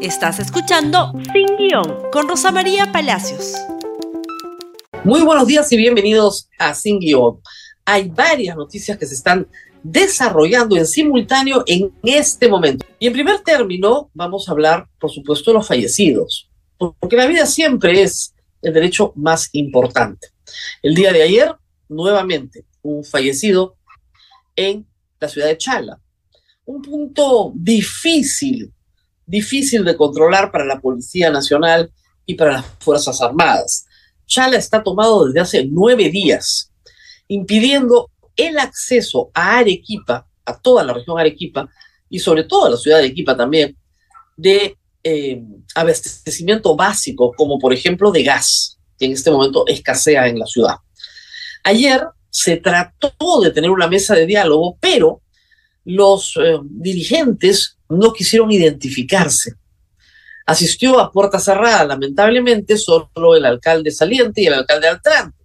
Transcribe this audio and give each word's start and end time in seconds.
Estás 0.00 0.38
escuchando 0.38 1.12
Sin 1.32 1.56
Guión 1.56 2.10
con 2.12 2.28
Rosa 2.28 2.52
María 2.52 2.92
Palacios. 2.92 3.54
Muy 5.02 5.22
buenos 5.22 5.48
días 5.48 5.72
y 5.72 5.76
bienvenidos 5.76 6.48
a 6.56 6.72
Sin 6.72 7.00
Guión. 7.00 7.40
Hay 7.84 8.08
varias 8.08 8.56
noticias 8.56 8.96
que 8.96 9.06
se 9.06 9.14
están 9.14 9.48
desarrollando 9.82 10.76
en 10.76 10.86
simultáneo 10.86 11.64
en 11.66 11.92
este 12.04 12.48
momento. 12.48 12.86
Y 13.00 13.08
en 13.08 13.12
primer 13.12 13.40
término 13.40 14.08
vamos 14.14 14.48
a 14.48 14.52
hablar, 14.52 14.88
por 15.00 15.10
supuesto, 15.10 15.50
de 15.50 15.58
los 15.58 15.66
fallecidos, 15.66 16.48
porque 16.78 17.16
la 17.16 17.26
vida 17.26 17.44
siempre 17.44 18.00
es 18.00 18.34
el 18.62 18.74
derecho 18.74 19.12
más 19.16 19.48
importante. 19.50 20.28
El 20.80 20.94
día 20.94 21.12
de 21.12 21.24
ayer, 21.24 21.56
nuevamente, 21.88 22.66
un 22.82 23.02
fallecido 23.02 23.76
en 24.54 24.86
la 25.18 25.28
ciudad 25.28 25.48
de 25.48 25.58
Chala. 25.58 26.00
Un 26.66 26.82
punto 26.82 27.50
difícil 27.56 28.72
difícil 29.28 29.84
de 29.84 29.96
controlar 29.96 30.50
para 30.50 30.64
la 30.64 30.80
Policía 30.80 31.30
Nacional 31.30 31.92
y 32.26 32.34
para 32.34 32.54
las 32.54 32.66
Fuerzas 32.80 33.20
Armadas. 33.20 33.86
Chala 34.26 34.56
está 34.56 34.82
tomado 34.82 35.26
desde 35.26 35.40
hace 35.40 35.66
nueve 35.70 36.08
días, 36.08 36.72
impidiendo 37.28 38.10
el 38.36 38.58
acceso 38.58 39.30
a 39.34 39.58
Arequipa, 39.58 40.26
a 40.44 40.58
toda 40.58 40.82
la 40.82 40.94
región 40.94 41.18
Arequipa 41.18 41.68
y 42.08 42.18
sobre 42.18 42.44
todo 42.44 42.66
a 42.66 42.70
la 42.70 42.76
ciudad 42.76 42.98
de 42.98 43.04
Arequipa 43.04 43.36
también, 43.36 43.76
de 44.36 44.76
eh, 45.04 45.42
abastecimiento 45.74 46.74
básico, 46.74 47.32
como 47.36 47.58
por 47.58 47.72
ejemplo 47.72 48.10
de 48.10 48.22
gas, 48.22 48.78
que 48.98 49.06
en 49.06 49.12
este 49.12 49.30
momento 49.30 49.66
escasea 49.66 50.26
en 50.28 50.38
la 50.38 50.46
ciudad. 50.46 50.76
Ayer 51.64 52.02
se 52.30 52.56
trató 52.56 53.40
de 53.42 53.50
tener 53.50 53.70
una 53.70 53.88
mesa 53.88 54.14
de 54.14 54.26
diálogo, 54.26 54.78
pero 54.80 55.22
los 55.84 56.34
eh, 56.42 56.58
dirigentes 56.62 57.77
no 57.88 58.12
quisieron 58.12 58.50
identificarse. 58.50 59.54
Asistió 60.46 60.98
a 60.98 61.12
puerta 61.12 61.38
cerrada, 61.38 61.84
lamentablemente, 61.84 62.76
solo 62.76 63.36
el 63.36 63.44
alcalde 63.44 63.90
saliente 63.90 64.42
y 64.42 64.46
el 64.46 64.54
alcalde 64.54 64.88
altrante. 64.88 65.36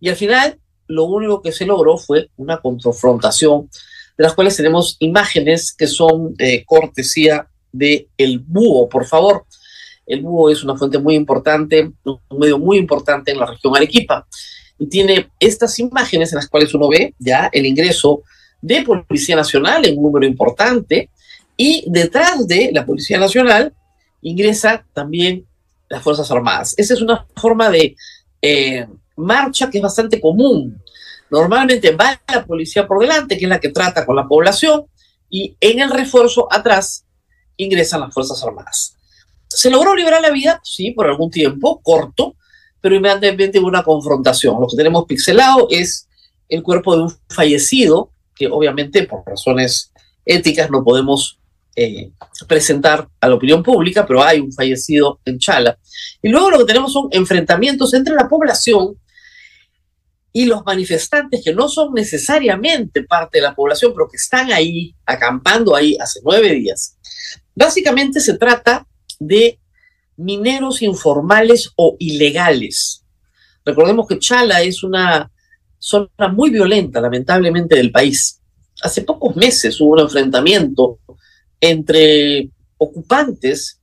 Y 0.00 0.08
al 0.08 0.16
final, 0.16 0.58
lo 0.86 1.04
único 1.04 1.42
que 1.42 1.52
se 1.52 1.66
logró 1.66 1.96
fue 1.96 2.28
una 2.36 2.60
confrontación, 2.60 3.68
de 4.16 4.24
las 4.24 4.34
cuales 4.34 4.56
tenemos 4.56 4.96
imágenes 5.00 5.72
que 5.72 5.86
son 5.86 6.34
eh, 6.38 6.64
cortesía 6.64 7.48
de 7.72 8.08
El 8.16 8.38
Búho, 8.40 8.88
por 8.88 9.06
favor. 9.06 9.46
El 10.06 10.20
Búho 10.20 10.50
es 10.50 10.62
una 10.62 10.76
fuente 10.76 10.98
muy 10.98 11.14
importante, 11.14 11.90
un 12.04 12.20
medio 12.38 12.58
muy 12.58 12.78
importante 12.78 13.32
en 13.32 13.38
la 13.38 13.46
región 13.46 13.74
Arequipa. 13.76 14.26
Y 14.78 14.86
tiene 14.86 15.30
estas 15.38 15.78
imágenes 15.78 16.32
en 16.32 16.36
las 16.36 16.48
cuales 16.48 16.74
uno 16.74 16.88
ve 16.88 17.14
ya 17.18 17.48
el 17.52 17.66
ingreso 17.66 18.22
de 18.60 18.82
Policía 18.82 19.36
Nacional 19.36 19.84
en 19.86 19.96
un 19.96 20.04
número 20.04 20.26
importante, 20.26 21.10
y 21.64 21.84
detrás 21.86 22.48
de 22.48 22.70
la 22.72 22.84
Policía 22.84 23.20
Nacional 23.20 23.72
ingresa 24.20 24.84
también 24.92 25.46
las 25.88 26.02
Fuerzas 26.02 26.28
Armadas. 26.28 26.74
Esa 26.76 26.94
es 26.94 27.00
una 27.00 27.24
forma 27.36 27.70
de 27.70 27.94
eh, 28.40 28.84
marcha 29.14 29.70
que 29.70 29.78
es 29.78 29.82
bastante 29.82 30.20
común. 30.20 30.82
Normalmente 31.30 31.94
va 31.94 32.20
la 32.26 32.44
policía 32.44 32.84
por 32.84 32.98
delante, 32.98 33.38
que 33.38 33.44
es 33.44 33.48
la 33.48 33.60
que 33.60 33.68
trata 33.68 34.04
con 34.04 34.16
la 34.16 34.26
población, 34.26 34.86
y 35.30 35.56
en 35.60 35.78
el 35.78 35.90
refuerzo 35.90 36.48
atrás 36.50 37.04
ingresan 37.56 38.00
las 38.00 38.12
Fuerzas 38.12 38.42
Armadas. 38.42 38.96
¿Se 39.46 39.70
logró 39.70 39.94
liberar 39.94 40.20
la 40.20 40.30
vida? 40.30 40.60
Sí, 40.64 40.90
por 40.90 41.06
algún 41.06 41.30
tiempo, 41.30 41.80
corto, 41.80 42.34
pero 42.80 42.96
inmediatamente 42.96 43.60
hubo 43.60 43.68
una 43.68 43.84
confrontación. 43.84 44.60
Lo 44.60 44.66
que 44.66 44.76
tenemos 44.76 45.04
pixelado 45.04 45.68
es 45.70 46.08
el 46.48 46.64
cuerpo 46.64 46.96
de 46.96 47.02
un 47.04 47.16
fallecido, 47.28 48.10
que 48.34 48.48
obviamente 48.48 49.04
por 49.04 49.22
razones 49.24 49.92
éticas 50.24 50.68
no 50.72 50.82
podemos 50.82 51.38
eh, 51.74 52.10
presentar 52.46 53.08
a 53.20 53.28
la 53.28 53.34
opinión 53.34 53.62
pública, 53.62 54.06
pero 54.06 54.22
hay 54.22 54.40
un 54.40 54.52
fallecido 54.52 55.20
en 55.24 55.38
Chala. 55.38 55.78
Y 56.22 56.28
luego 56.28 56.50
lo 56.50 56.58
que 56.58 56.64
tenemos 56.64 56.92
son 56.92 57.08
enfrentamientos 57.10 57.94
entre 57.94 58.14
la 58.14 58.28
población 58.28 58.96
y 60.32 60.46
los 60.46 60.64
manifestantes 60.64 61.42
que 61.44 61.54
no 61.54 61.68
son 61.68 61.92
necesariamente 61.92 63.04
parte 63.04 63.38
de 63.38 63.42
la 63.42 63.54
población, 63.54 63.92
pero 63.94 64.08
que 64.08 64.16
están 64.16 64.50
ahí, 64.50 64.94
acampando 65.04 65.76
ahí 65.76 65.96
hace 66.00 66.20
nueve 66.24 66.52
días. 66.54 66.96
Básicamente 67.54 68.20
se 68.20 68.38
trata 68.38 68.86
de 69.18 69.58
mineros 70.16 70.82
informales 70.82 71.70
o 71.76 71.96
ilegales. 71.98 73.04
Recordemos 73.64 74.06
que 74.06 74.18
Chala 74.18 74.62
es 74.62 74.82
una 74.82 75.30
zona 75.78 76.28
muy 76.32 76.50
violenta, 76.50 77.00
lamentablemente, 77.00 77.76
del 77.76 77.92
país. 77.92 78.40
Hace 78.82 79.02
pocos 79.02 79.36
meses 79.36 79.80
hubo 79.80 79.92
un 79.92 80.00
enfrentamiento 80.00 80.98
entre 81.62 82.50
ocupantes 82.76 83.80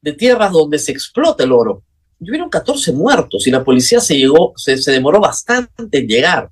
de 0.00 0.14
tierras 0.14 0.50
donde 0.50 0.78
se 0.78 0.90
explota 0.90 1.44
el 1.44 1.52
oro. 1.52 1.84
Hubieron 2.18 2.48
14 2.48 2.92
muertos 2.92 3.46
y 3.46 3.50
la 3.50 3.62
policía 3.62 4.00
se, 4.00 4.16
llegó, 4.16 4.54
se 4.56 4.90
demoró 4.90 5.20
bastante 5.20 5.98
en 5.98 6.08
llegar. 6.08 6.50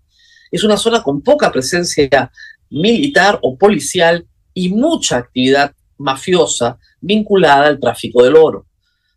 Es 0.51 0.63
una 0.63 0.77
zona 0.77 1.03
con 1.03 1.23
poca 1.23 1.51
presencia 1.51 2.31
militar 2.71 3.39
o 3.43 3.57
policial 3.57 4.27
y 4.53 4.69
mucha 4.69 5.17
actividad 5.17 5.75
mafiosa 5.97 6.79
vinculada 7.01 7.67
al 7.67 7.81
tráfico 7.81 8.23
del 8.23 8.37
oro. 8.37 8.67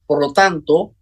Por 0.05 0.21
lo 0.21 0.31
tanto, 0.31 0.93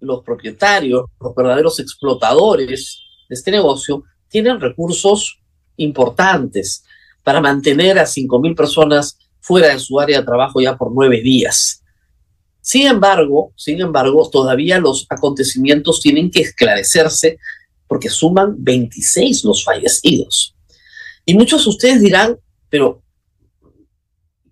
los 0.00 0.24
propietarios, 0.24 1.04
los 1.20 1.34
verdaderos 1.34 1.78
explotadores 1.78 2.98
de 3.28 3.34
este 3.34 3.52
negocio, 3.52 4.02
tienen 4.28 4.60
recursos 4.60 5.38
importantes 5.76 6.84
para 7.22 7.40
mantener 7.40 7.98
a 7.98 8.04
5.000 8.04 8.56
personas 8.56 9.18
fuera 9.42 9.68
de 9.68 9.78
su 9.78 10.00
área 10.00 10.20
de 10.20 10.24
trabajo 10.26 10.60
ya 10.60 10.76
por 10.76 10.92
nueve 10.92 11.20
días. 11.20 11.82
Sin 12.60 12.86
embargo, 12.86 13.52
sin 13.56 13.80
embargo, 13.80 14.30
todavía 14.30 14.78
los 14.78 15.06
acontecimientos 15.10 16.00
tienen 16.00 16.30
que 16.30 16.40
esclarecerse 16.40 17.38
porque 17.88 18.08
suman 18.08 18.54
26 18.56 19.44
los 19.44 19.64
fallecidos. 19.64 20.54
Y 21.26 21.34
muchos 21.34 21.64
de 21.64 21.70
ustedes 21.70 22.00
dirán, 22.00 22.38
pero 22.70 23.02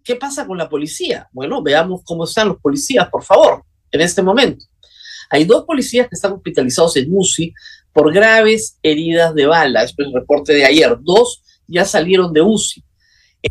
¿qué 0.05 0.17
pasa 0.17 0.47
con 0.47 0.59
la 0.59 0.69
policía? 0.69 1.29
Bueno, 1.33 1.63
veamos 1.63 2.03
cómo 2.05 2.25
están 2.25 2.49
los 2.49 2.61
policías, 2.61 3.09
por 3.09 3.23
favor, 3.23 3.65
en 3.93 4.01
este 4.01 4.23
momento. 4.23 4.65
Hay 5.31 5.45
dos 5.45 5.65
policías 5.65 6.09
que 6.09 6.17
están 6.17 6.33
hospitalizados 6.33 6.97
en 6.97 7.09
UCI 7.11 7.55
por 7.93 8.13
graves 8.13 8.77
heridas 8.83 9.35
de 9.35 9.47
bala. 9.47 9.85
Es 9.85 9.95
el 9.97 10.13
reporte 10.13 10.53
de 10.53 10.65
ayer. 10.65 10.99
Dos 11.01 11.43
ya 11.69 11.85
salieron 11.85 12.33
de 12.33 12.43
UCI. 12.43 12.85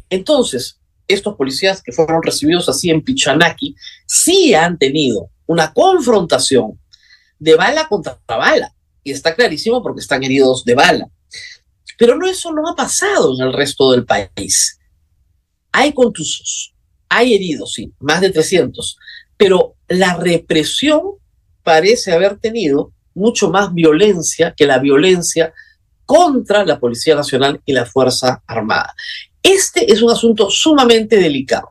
Entonces, 0.10 0.79
estos 1.10 1.36
policías 1.36 1.82
que 1.82 1.92
fueron 1.92 2.24
recibidos 2.24 2.70
así 2.70 2.90
en 2.90 3.02
Pichanaki 3.02 3.76
sí 4.06 4.54
han 4.54 4.78
tenido 4.78 5.30
una 5.48 5.74
confrontación 5.74 6.80
de 7.40 7.56
bala 7.56 7.88
contra 7.88 8.20
bala. 8.28 8.74
Y 9.04 9.12
está 9.12 9.36
clarísimo 9.36 9.82
porque 9.82 10.02
están 10.02 10.24
heridos 10.24 10.64
de 10.64 10.76
bala. 10.76 11.10
Pero 11.98 12.16
no 12.16 12.28
eso 12.28 12.52
no 12.54 12.70
ha 12.70 12.76
pasado 12.76 13.36
en 13.36 13.48
el 13.48 13.54
resto 13.54 13.92
del 13.92 14.06
país. 14.06 14.80
Hay 15.72 15.94
contusos, 15.94 16.74
hay 17.10 17.34
heridos, 17.34 17.74
sí, 17.74 17.92
más 18.00 18.22
de 18.22 18.30
300, 18.30 18.98
pero 19.38 19.76
la 19.88 20.16
represión 20.16 21.02
parece 21.64 22.12
haber 22.12 22.38
tenido 22.38 22.92
mucho 23.14 23.50
más 23.50 23.74
violencia 23.74 24.54
que 24.56 24.66
la 24.66 24.80
violencia 24.80 25.54
contra 26.06 26.66
la 26.66 26.80
Policía 26.80 27.16
Nacional 27.16 27.62
y 27.66 27.74
la 27.74 27.86
Fuerza 27.86 28.42
Armada. 28.48 28.96
Este 29.42 29.92
es 29.92 30.02
un 30.02 30.12
asunto 30.12 30.50
sumamente 30.50 31.18
delicado. 31.18 31.70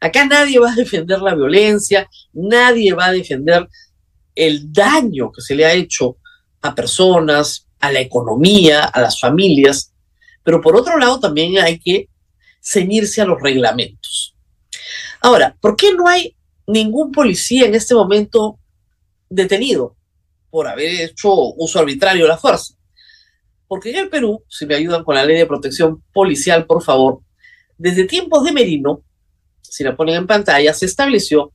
Acá 0.00 0.24
nadie 0.26 0.58
va 0.58 0.72
a 0.72 0.76
defender 0.76 1.20
la 1.20 1.34
violencia, 1.34 2.08
nadie 2.32 2.92
va 2.92 3.06
a 3.06 3.12
defender 3.12 3.68
el 4.34 4.72
daño 4.72 5.32
que 5.32 5.40
se 5.40 5.54
le 5.54 5.64
ha 5.64 5.72
hecho 5.72 6.16
a 6.62 6.74
personas, 6.74 7.66
a 7.80 7.90
la 7.90 8.00
economía, 8.00 8.84
a 8.84 9.00
las 9.00 9.20
familias, 9.20 9.92
pero 10.42 10.60
por 10.60 10.76
otro 10.76 10.96
lado 10.98 11.18
también 11.18 11.58
hay 11.58 11.78
que 11.78 12.08
ceñirse 12.62 13.20
a 13.20 13.24
los 13.24 13.40
reglamentos. 13.40 14.34
Ahora, 15.20 15.56
¿por 15.60 15.76
qué 15.76 15.92
no 15.94 16.06
hay 16.06 16.36
ningún 16.66 17.10
policía 17.12 17.66
en 17.66 17.74
este 17.74 17.94
momento 17.94 18.58
detenido 19.28 19.96
por 20.50 20.68
haber 20.68 21.00
hecho 21.00 21.32
uso 21.32 21.80
arbitrario 21.80 22.24
de 22.24 22.28
la 22.28 22.38
fuerza? 22.38 22.74
Porque 23.68 23.90
en 23.90 23.96
el 23.96 24.08
Perú, 24.08 24.42
si 24.48 24.66
me 24.66 24.74
ayudan 24.74 25.04
con 25.04 25.14
la 25.14 25.24
ley 25.24 25.36
de 25.36 25.46
protección 25.46 26.02
policial, 26.12 26.66
por 26.66 26.82
favor, 26.82 27.20
desde 27.76 28.04
tiempos 28.04 28.42
de 28.44 28.52
Merino, 28.52 29.02
si 29.60 29.84
la 29.84 29.94
ponen 29.94 30.16
en 30.16 30.26
pantalla, 30.26 30.72
se 30.72 30.86
estableció 30.86 31.52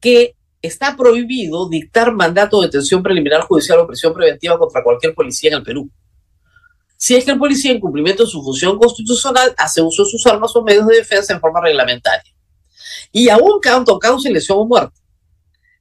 que 0.00 0.36
está 0.60 0.96
prohibido 0.96 1.68
dictar 1.68 2.12
mandato 2.12 2.60
de 2.60 2.66
detención 2.66 3.02
preliminar 3.02 3.40
judicial 3.42 3.80
o 3.80 3.86
prisión 3.86 4.12
preventiva 4.12 4.58
contra 4.58 4.82
cualquier 4.82 5.14
policía 5.14 5.50
en 5.50 5.56
el 5.56 5.62
Perú. 5.62 5.90
Si 6.98 7.14
es 7.14 7.24
que 7.24 7.30
el 7.30 7.38
policía, 7.38 7.72
en 7.72 7.80
cumplimiento 7.80 8.24
de 8.24 8.30
su 8.30 8.42
función 8.42 8.78
constitucional, 8.78 9.54
hace 9.58 9.82
uso 9.82 10.04
de 10.04 10.10
sus 10.10 10.26
armas 10.26 10.54
o 10.56 10.62
medios 10.62 10.86
de 10.86 10.96
defensa 10.96 11.34
en 11.34 11.40
forma 11.40 11.60
reglamentaria. 11.60 12.32
Y 13.12 13.28
aún 13.28 13.60
canto, 13.60 13.98
causa, 13.98 14.30
lesión 14.30 14.58
o 14.58 14.66
muerte, 14.66 14.98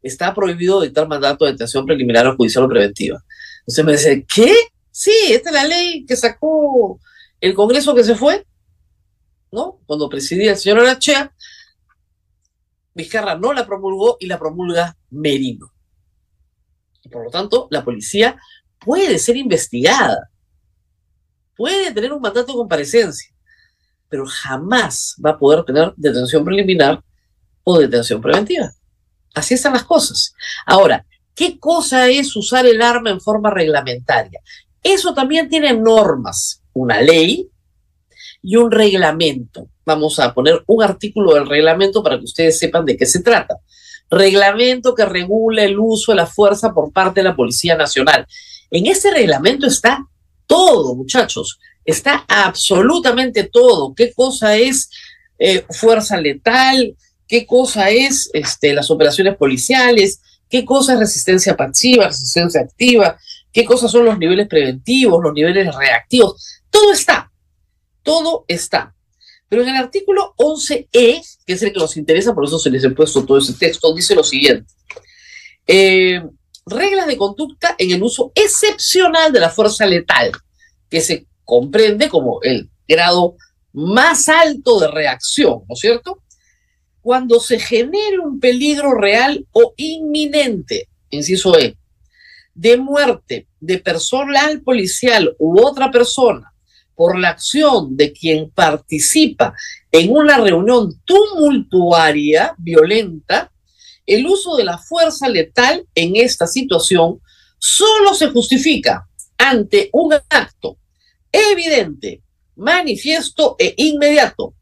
está 0.01 0.33
prohibido 0.33 0.81
dictar 0.81 1.07
mandato 1.07 1.45
de 1.45 1.51
detención 1.51 1.85
preliminar 1.85 2.27
o 2.27 2.35
judicial 2.35 2.65
o 2.65 2.69
preventiva. 2.69 3.23
Entonces 3.59 3.85
me 3.85 3.91
dice, 3.93 4.25
¿qué? 4.33 4.53
Sí, 4.97 5.11
esta 5.27 5.49
es 5.49 5.55
la 5.55 5.65
ley 5.65 6.05
que 6.05 6.15
sacó 6.15 7.01
el 7.41 7.53
Congreso 7.53 7.93
que 7.93 8.05
se 8.05 8.15
fue, 8.15 8.47
¿no? 9.51 9.81
Cuando 9.85 10.07
presidía 10.07 10.51
el 10.51 10.57
señor 10.57 10.79
Arachea. 10.79 11.35
Vizcarra 12.93 13.37
no 13.37 13.51
la 13.51 13.65
promulgó 13.65 14.15
y 14.21 14.27
la 14.27 14.39
promulga 14.39 14.95
Merino. 15.09 15.69
Por 17.11 17.25
lo 17.25 17.29
tanto, 17.29 17.67
la 17.71 17.83
policía 17.83 18.39
puede 18.79 19.19
ser 19.19 19.35
investigada, 19.35 20.31
puede 21.57 21.91
tener 21.91 22.13
un 22.13 22.21
mandato 22.21 22.53
de 22.53 22.57
comparecencia, 22.57 23.35
pero 24.07 24.25
jamás 24.25 25.17
va 25.23 25.31
a 25.31 25.37
poder 25.37 25.65
tener 25.65 25.93
detención 25.97 26.45
preliminar 26.45 27.03
o 27.65 27.79
detención 27.79 28.21
preventiva. 28.21 28.71
Así 29.33 29.55
están 29.55 29.73
las 29.73 29.83
cosas. 29.83 30.33
Ahora, 30.65 31.05
¿qué 31.35 31.59
cosa 31.59 32.07
es 32.07 32.33
usar 32.37 32.65
el 32.65 32.81
arma 32.81 33.09
en 33.09 33.19
forma 33.19 33.49
reglamentaria? 33.49 34.39
Eso 34.85 35.15
también 35.15 35.49
tiene 35.49 35.73
normas, 35.73 36.61
una 36.73 37.01
ley 37.01 37.49
y 38.43 38.55
un 38.55 38.69
reglamento. 38.69 39.67
Vamos 39.83 40.19
a 40.19 40.31
poner 40.31 40.63
un 40.67 40.83
artículo 40.83 41.33
del 41.33 41.49
reglamento 41.49 42.03
para 42.03 42.19
que 42.19 42.25
ustedes 42.25 42.59
sepan 42.59 42.85
de 42.85 42.95
qué 42.95 43.07
se 43.07 43.23
trata. 43.23 43.55
Reglamento 44.11 44.93
que 44.93 45.03
regula 45.05 45.63
el 45.63 45.79
uso 45.79 46.11
de 46.11 46.17
la 46.17 46.27
fuerza 46.27 46.71
por 46.71 46.93
parte 46.93 47.21
de 47.21 47.23
la 47.23 47.35
Policía 47.35 47.75
Nacional. 47.75 48.27
En 48.69 48.85
ese 48.85 49.09
reglamento 49.09 49.65
está 49.65 50.05
todo, 50.45 50.93
muchachos. 50.93 51.57
Está 51.83 52.23
absolutamente 52.27 53.45
todo. 53.45 53.95
¿Qué 53.95 54.13
cosa 54.13 54.55
es 54.55 54.91
eh, 55.39 55.65
fuerza 55.71 56.21
letal? 56.21 56.95
¿Qué 57.27 57.47
cosa 57.47 57.89
es 57.89 58.29
este, 58.33 58.71
las 58.75 58.91
operaciones 58.91 59.35
policiales? 59.35 60.21
¿Qué 60.47 60.63
cosa 60.63 60.93
es 60.93 60.99
resistencia 60.99 61.57
pasiva, 61.57 62.05
resistencia 62.05 62.61
activa? 62.61 63.17
¿Qué 63.55 63.65
cosas 63.65 63.91
son 63.91 64.05
los 64.05 64.19
niveles 64.19 64.47
preventivos, 64.47 65.23
los 65.23 65.33
niveles 65.33 65.73
reactivos? 65.73 66.61
Todo 66.69 66.91
está 66.91 67.31
todo 68.05 68.45
está. 68.47 68.95
Pero 69.49 69.63
en 69.63 69.69
el 69.69 69.75
artículo 69.75 70.33
11e, 70.37 71.21
que 71.45 71.53
es 71.53 71.61
el 71.63 71.73
que 71.73 71.79
nos 71.79 71.97
interesa, 71.97 72.33
por 72.33 72.45
eso 72.45 72.57
se 72.57 72.69
les 72.69 72.83
he 72.83 72.91
puesto 72.91 73.25
todo 73.25 73.39
ese 73.39 73.53
texto, 73.53 73.93
dice 73.93 74.15
lo 74.15 74.23
siguiente. 74.23 74.71
Eh, 75.67 76.23
reglas 76.65 77.07
de 77.07 77.17
conducta 77.17 77.75
en 77.77 77.91
el 77.91 78.01
uso 78.01 78.31
excepcional 78.35 79.33
de 79.33 79.39
la 79.39 79.49
fuerza 79.49 79.85
letal, 79.85 80.31
que 80.89 81.01
se 81.01 81.25
comprende 81.43 82.07
como 82.07 82.39
el 82.43 82.69
grado 82.87 83.35
más 83.73 84.29
alto 84.29 84.79
de 84.79 84.87
reacción, 84.87 85.63
¿no 85.67 85.73
es 85.73 85.79
cierto? 85.79 86.21
Cuando 87.01 87.39
se 87.39 87.59
genere 87.59 88.19
un 88.19 88.39
peligro 88.39 88.93
real 88.93 89.45
o 89.51 89.73
inminente, 89.77 90.87
inciso 91.09 91.57
E, 91.57 91.75
de 92.55 92.77
muerte 92.77 93.47
de 93.59 93.77
personal 93.77 94.61
policial 94.61 95.35
u 95.37 95.59
otra 95.61 95.91
persona 95.91 96.51
por 96.95 97.19
la 97.19 97.29
acción 97.29 97.97
de 97.97 98.13
quien 98.13 98.49
participa 98.49 99.53
en 99.91 100.11
una 100.11 100.37
reunión 100.37 101.01
tumultuaria, 101.03 102.55
violenta, 102.57 103.51
el 104.05 104.25
uso 104.25 104.55
de 104.55 104.63
la 104.63 104.77
fuerza 104.77 105.27
letal 105.27 105.85
en 105.93 106.15
esta 106.15 106.47
situación 106.47 107.19
solo 107.57 108.13
se 108.13 108.29
justifica 108.29 109.07
ante 109.37 109.89
un 109.91 110.13
acto 110.13 110.77
evidente, 111.31 112.23
manifiesto 112.55 113.57
e 113.59 113.73
inmediato, 113.77 114.53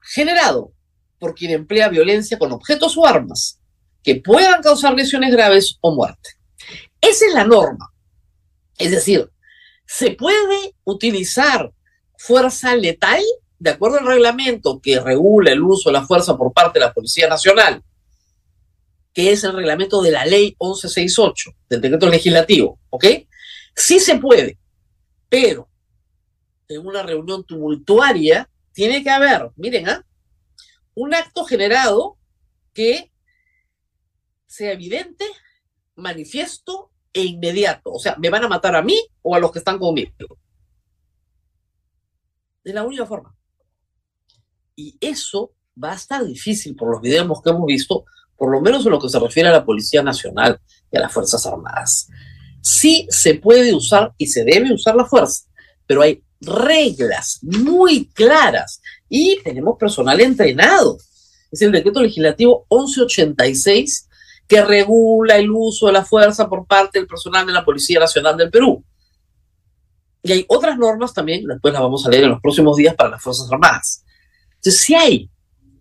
generado 0.00 0.72
por 1.20 1.34
quien 1.34 1.52
emplea 1.52 1.88
violencia 1.88 2.38
con 2.38 2.50
objetos 2.52 2.96
o 2.96 3.06
armas 3.06 3.60
que 4.02 4.16
puedan 4.16 4.62
causar 4.62 4.94
lesiones 4.94 5.30
graves 5.30 5.76
o 5.80 5.94
muerte. 5.94 6.37
Esa 7.00 7.26
es 7.26 7.34
la 7.34 7.44
norma. 7.44 7.92
Es 8.76 8.90
decir, 8.90 9.30
se 9.86 10.12
puede 10.12 10.74
utilizar 10.84 11.72
fuerza 12.16 12.74
letal 12.76 13.22
de 13.58 13.70
acuerdo 13.70 13.98
al 13.98 14.06
reglamento 14.06 14.80
que 14.80 15.00
regula 15.00 15.52
el 15.52 15.62
uso 15.62 15.88
de 15.88 15.94
la 15.94 16.06
fuerza 16.06 16.36
por 16.36 16.52
parte 16.52 16.78
de 16.78 16.86
la 16.86 16.92
Policía 16.92 17.28
Nacional, 17.28 17.82
que 19.12 19.32
es 19.32 19.42
el 19.44 19.54
reglamento 19.54 20.00
de 20.02 20.12
la 20.12 20.24
ley 20.24 20.56
1168 20.60 21.50
del 21.68 21.80
decreto 21.80 22.08
legislativo, 22.08 22.78
¿ok? 22.90 23.04
Sí 23.74 23.98
se 23.98 24.16
puede, 24.18 24.58
pero 25.28 25.68
en 26.68 26.86
una 26.86 27.02
reunión 27.02 27.44
tumultuaria 27.44 28.48
tiene 28.72 29.02
que 29.02 29.10
haber, 29.10 29.50
miren, 29.56 29.88
¿ah? 29.88 30.06
un 30.94 31.14
acto 31.14 31.44
generado 31.44 32.16
que 32.72 33.10
sea 34.46 34.72
evidente, 34.72 35.24
manifiesto 35.98 36.90
e 37.12 37.24
inmediato. 37.24 37.92
O 37.92 37.98
sea, 37.98 38.16
me 38.18 38.30
van 38.30 38.44
a 38.44 38.48
matar 38.48 38.74
a 38.74 38.82
mí 38.82 38.98
o 39.22 39.34
a 39.34 39.38
los 39.38 39.52
que 39.52 39.58
están 39.58 39.78
conmigo. 39.78 40.38
De 42.64 42.72
la 42.72 42.84
única 42.84 43.06
forma. 43.06 43.34
Y 44.76 44.96
eso 45.00 45.52
va 45.82 45.92
a 45.92 45.96
estar 45.96 46.24
difícil 46.24 46.74
por 46.76 46.90
los 46.90 47.00
videos 47.00 47.42
que 47.42 47.50
hemos 47.50 47.66
visto, 47.66 48.04
por 48.36 48.50
lo 48.50 48.60
menos 48.60 48.84
en 48.84 48.92
lo 48.92 49.00
que 49.00 49.08
se 49.08 49.18
refiere 49.18 49.48
a 49.48 49.52
la 49.52 49.64
Policía 49.64 50.02
Nacional 50.02 50.60
y 50.90 50.96
a 50.96 51.00
las 51.00 51.12
Fuerzas 51.12 51.44
Armadas. 51.46 52.08
Sí 52.62 53.06
se 53.10 53.34
puede 53.34 53.74
usar 53.74 54.12
y 54.18 54.26
se 54.26 54.44
debe 54.44 54.72
usar 54.72 54.94
la 54.94 55.06
fuerza, 55.06 55.44
pero 55.86 56.02
hay 56.02 56.22
reglas 56.40 57.40
muy 57.42 58.06
claras 58.10 58.80
y 59.08 59.40
tenemos 59.42 59.76
personal 59.78 60.20
entrenado. 60.20 60.98
Es 61.50 61.62
el 61.62 61.72
decreto 61.72 62.02
legislativo 62.02 62.66
1186 62.70 64.07
que 64.48 64.64
regula 64.64 65.36
el 65.36 65.50
uso 65.50 65.86
de 65.86 65.92
la 65.92 66.04
fuerza 66.04 66.48
por 66.48 66.66
parte 66.66 66.98
del 66.98 67.06
personal 67.06 67.46
de 67.46 67.52
la 67.52 67.64
Policía 67.64 68.00
Nacional 68.00 68.36
del 68.36 68.50
Perú. 68.50 68.82
Y 70.22 70.32
hay 70.32 70.44
otras 70.48 70.78
normas 70.78 71.12
también, 71.12 71.44
después 71.46 71.72
las 71.72 71.82
vamos 71.82 72.04
a 72.04 72.10
leer 72.10 72.24
en 72.24 72.30
los 72.30 72.40
próximos 72.40 72.76
días 72.76 72.94
para 72.94 73.10
las 73.10 73.22
Fuerzas 73.22 73.52
Armadas. 73.52 74.04
Entonces, 74.54 74.80
sí 74.80 74.94
hay 74.94 75.30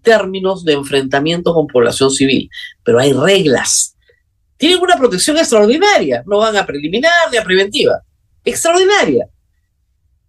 términos 0.02 0.66
de 0.66 0.74
enfrentamiento 0.74 1.54
con 1.54 1.66
población 1.66 2.12
civil, 2.12 2.50
pero 2.84 3.00
hay 3.00 3.14
reglas. 3.14 3.96
Tienen 4.58 4.80
una 4.80 4.98
protección 4.98 5.38
extraordinaria, 5.38 6.24
no 6.26 6.40
van 6.40 6.58
a 6.58 6.66
preliminar 6.66 7.12
ni 7.32 7.38
a 7.38 7.44
preventiva, 7.44 8.02
extraordinaria. 8.44 9.30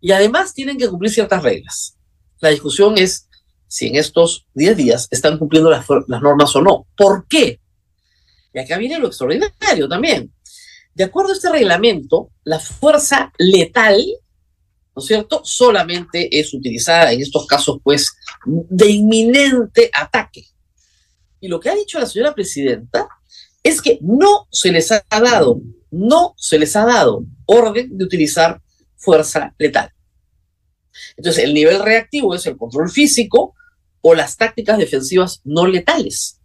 Y 0.01 0.13
además 0.13 0.55
tienen 0.55 0.79
que 0.79 0.89
cumplir 0.89 1.11
ciertas 1.11 1.43
reglas. 1.43 1.97
La 2.41 2.51
discusión 2.51 2.97
es 2.99 3.29
si 3.67 3.89
en 3.89 3.97
estos 3.97 4.47
10 4.55 4.77
días 4.77 5.09
están 5.11 5.39
cumpliendo 5.39 5.71
las, 5.71 5.85
las 6.07 6.23
normas 6.23 6.55
o 6.55 6.63
no. 6.63 6.87
¿Por 6.97 7.27
qué? 7.27 7.61
Y 8.53 8.59
acá 8.59 8.79
viene 8.79 8.99
lo 8.99 9.09
extraordinario 9.09 9.89
también. 9.89 10.33
De 10.95 11.05
acuerdo 11.05 11.33
a 11.33 11.35
este 11.35 11.51
reglamento, 11.51 12.31
la 12.45 12.59
fuerza 12.59 13.33
letal, 13.39 14.05
¿no 14.97 15.03
es 15.03 15.07
cierto?, 15.07 15.43
solamente 15.45 16.39
es 16.39 16.53
utilizada 16.53 17.13
en 17.13 17.21
estos 17.21 17.47
casos, 17.47 17.79
pues, 17.83 18.17
de 18.47 18.91
inminente 18.91 19.91
ataque. 19.93 20.47
Y 21.41 21.49
lo 21.49 21.61
que 21.61 21.71
ha 21.71 21.75
dicho 21.75 22.01
la 22.01 22.07
señora 22.07 22.35
presidenta 22.35 23.09
es 23.63 23.81
que 23.81 23.99
no 24.01 24.49
se 24.51 24.73
les 24.73 24.91
ha 24.91 25.05
dado, 25.11 25.61
no 25.91 26.35
se 26.37 26.59
les 26.59 26.75
ha 26.75 26.85
dado 26.85 27.25
orden 27.47 27.97
de 27.97 28.05
utilizar 28.05 28.61
fuerza 28.97 29.55
letal. 29.59 29.93
Entonces, 31.17 31.45
el 31.45 31.55
nivel 31.55 31.81
reactivo 31.83 32.35
es 32.35 32.47
el 32.47 32.57
control 32.57 32.91
físico 32.91 33.55
o 34.01 34.15
las 34.15 34.37
tácticas 34.37 34.79
defensivas 34.79 35.41
no 35.45 35.67
letales. 35.67 36.38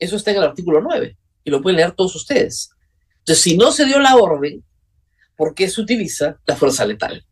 Eso 0.00 0.16
está 0.16 0.30
en 0.30 0.38
el 0.38 0.44
artículo 0.44 0.80
9 0.80 1.16
y 1.44 1.50
lo 1.50 1.62
pueden 1.62 1.76
leer 1.76 1.92
todos 1.92 2.16
ustedes. 2.16 2.70
Entonces, 3.18 3.42
si 3.42 3.56
no 3.56 3.70
se 3.70 3.84
dio 3.84 3.98
la 3.98 4.16
orden, 4.16 4.64
¿por 5.36 5.54
qué 5.54 5.68
se 5.68 5.80
utiliza 5.80 6.38
la 6.46 6.56
fuerza 6.56 6.86
letal? 6.86 7.24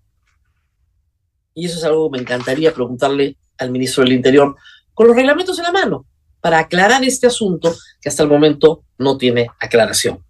Y 1.54 1.66
eso 1.66 1.78
es 1.78 1.84
algo 1.84 2.10
que 2.10 2.18
me 2.18 2.22
encantaría 2.22 2.72
preguntarle 2.72 3.36
al 3.56 3.70
ministro 3.70 4.04
del 4.04 4.12
Interior 4.12 4.54
con 4.94 5.08
los 5.08 5.16
reglamentos 5.16 5.58
en 5.58 5.64
la 5.64 5.72
mano 5.72 6.06
para 6.40 6.58
aclarar 6.60 7.02
este 7.02 7.26
asunto 7.26 7.74
que 8.00 8.08
hasta 8.08 8.22
el 8.22 8.28
momento 8.28 8.84
no 8.98 9.16
tiene 9.16 9.48
aclaración. 9.58 10.24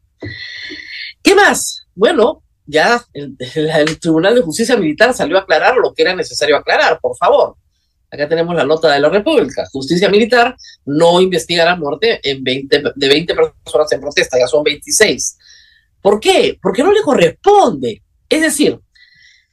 ¿Qué 1.23 1.35
más? 1.35 1.87
Bueno, 1.95 2.43
ya 2.65 3.05
el, 3.13 3.37
el, 3.55 3.99
Tribunal 3.99 4.37
de 4.37 4.43
Justicia 4.43 4.77
Militar 4.77 5.13
salió 5.13 5.37
a 5.37 5.41
aclarar 5.41 5.77
lo 5.77 5.93
que 5.93 6.03
era 6.03 6.15
necesario 6.15 6.57
aclarar, 6.57 7.01
por 7.01 7.17
favor. 7.17 7.57
Acá 8.11 8.29
tenemos 8.29 8.55
la 8.55 8.65
nota 8.65 8.91
de 8.93 9.01
la 9.01 9.11
República. 9.11 9.67
Justicia 9.71 10.09
Militar 10.09 10.57
no 10.87 11.21
investiga 11.21 11.65
la 11.65 11.77
muerte 11.77 12.21
en 12.23 12.43
20, 12.43 12.83
de 12.95 13.09
20 13.09 13.35
personas 13.35 13.93
en 13.93 14.01
protesta, 14.01 14.39
ya 14.39 14.47
son 14.47 14.65
26. 14.65 15.39
¿Por 16.01 16.19
qué? 16.19 16.59
Porque 16.61 16.83
no 16.83 16.93
le 16.93 17.03
corresponde. 17.03 18.03
Es 18.29 18.41
decir, 18.41 18.79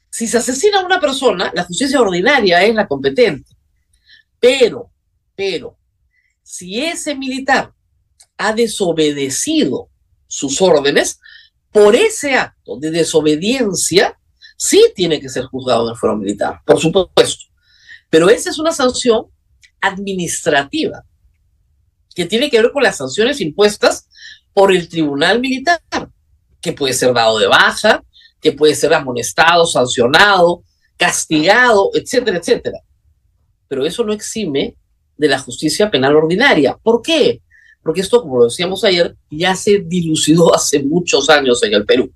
si 0.10 0.28
se 0.28 0.38
asesina 0.38 0.80
a 0.80 0.86
una 0.86 1.02
persona, 1.02 1.52
la 1.54 1.66
justicia 1.66 2.00
ordinaria 2.00 2.64
es 2.64 2.74
la 2.74 2.88
competente. 2.88 3.52
Pero, 4.40 4.92
pero, 5.36 5.78
si 6.42 6.82
ese 6.82 7.16
militar 7.16 7.74
ha 8.38 8.54
desobedecido 8.54 9.90
sus 10.28 10.62
órdenes, 10.62 11.20
por 11.72 11.94
ese 11.94 12.36
acto 12.36 12.78
de 12.78 12.92
desobediencia, 12.92 14.18
sí 14.56 14.94
tiene 14.96 15.20
que 15.20 15.28
ser 15.28 15.44
juzgado 15.46 15.88
en 15.88 15.92
el 15.92 15.98
foro 15.98 16.16
militar, 16.16 16.62
por 16.66 16.80
supuesto. 16.80 17.46
Pero 18.16 18.30
esa 18.30 18.50
es 18.50 18.60
una 18.60 18.72
sanción 18.72 19.26
administrativa 19.82 21.04
que 22.16 22.24
tiene 22.24 22.50
que 22.50 22.62
ver 22.62 22.72
con 22.72 22.82
las 22.82 22.96
sanciones 22.96 23.42
impuestas 23.42 24.08
por 24.54 24.72
el 24.72 24.88
tribunal 24.88 25.42
militar, 25.42 25.82
que 26.62 26.72
puede 26.72 26.94
ser 26.94 27.14
dado 27.14 27.38
de 27.40 27.48
baja, 27.48 28.06
que 28.40 28.54
puede 28.54 28.74
ser 28.74 28.94
amonestado, 28.94 29.66
sancionado, 29.66 30.64
castigado, 30.96 31.92
etcétera, 31.94 32.38
etcétera. 32.38 32.80
Pero 33.68 33.86
eso 33.86 34.06
no 34.06 34.14
exime 34.14 34.78
de 35.18 35.28
la 35.28 35.40
justicia 35.40 35.92
penal 35.92 36.16
ordinaria. 36.16 36.80
¿Por 36.82 37.02
qué? 37.02 37.42
Porque 37.84 38.00
esto, 38.00 38.22
como 38.22 38.38
lo 38.38 38.46
decíamos 38.46 38.86
ayer, 38.86 39.14
ya 39.30 39.58
se 39.58 39.80
dilucidó 39.80 40.56
hace 40.56 40.82
muchos 40.82 41.30
años 41.30 41.62
en 41.64 41.74
el 41.74 41.86
Perú. 41.86 42.10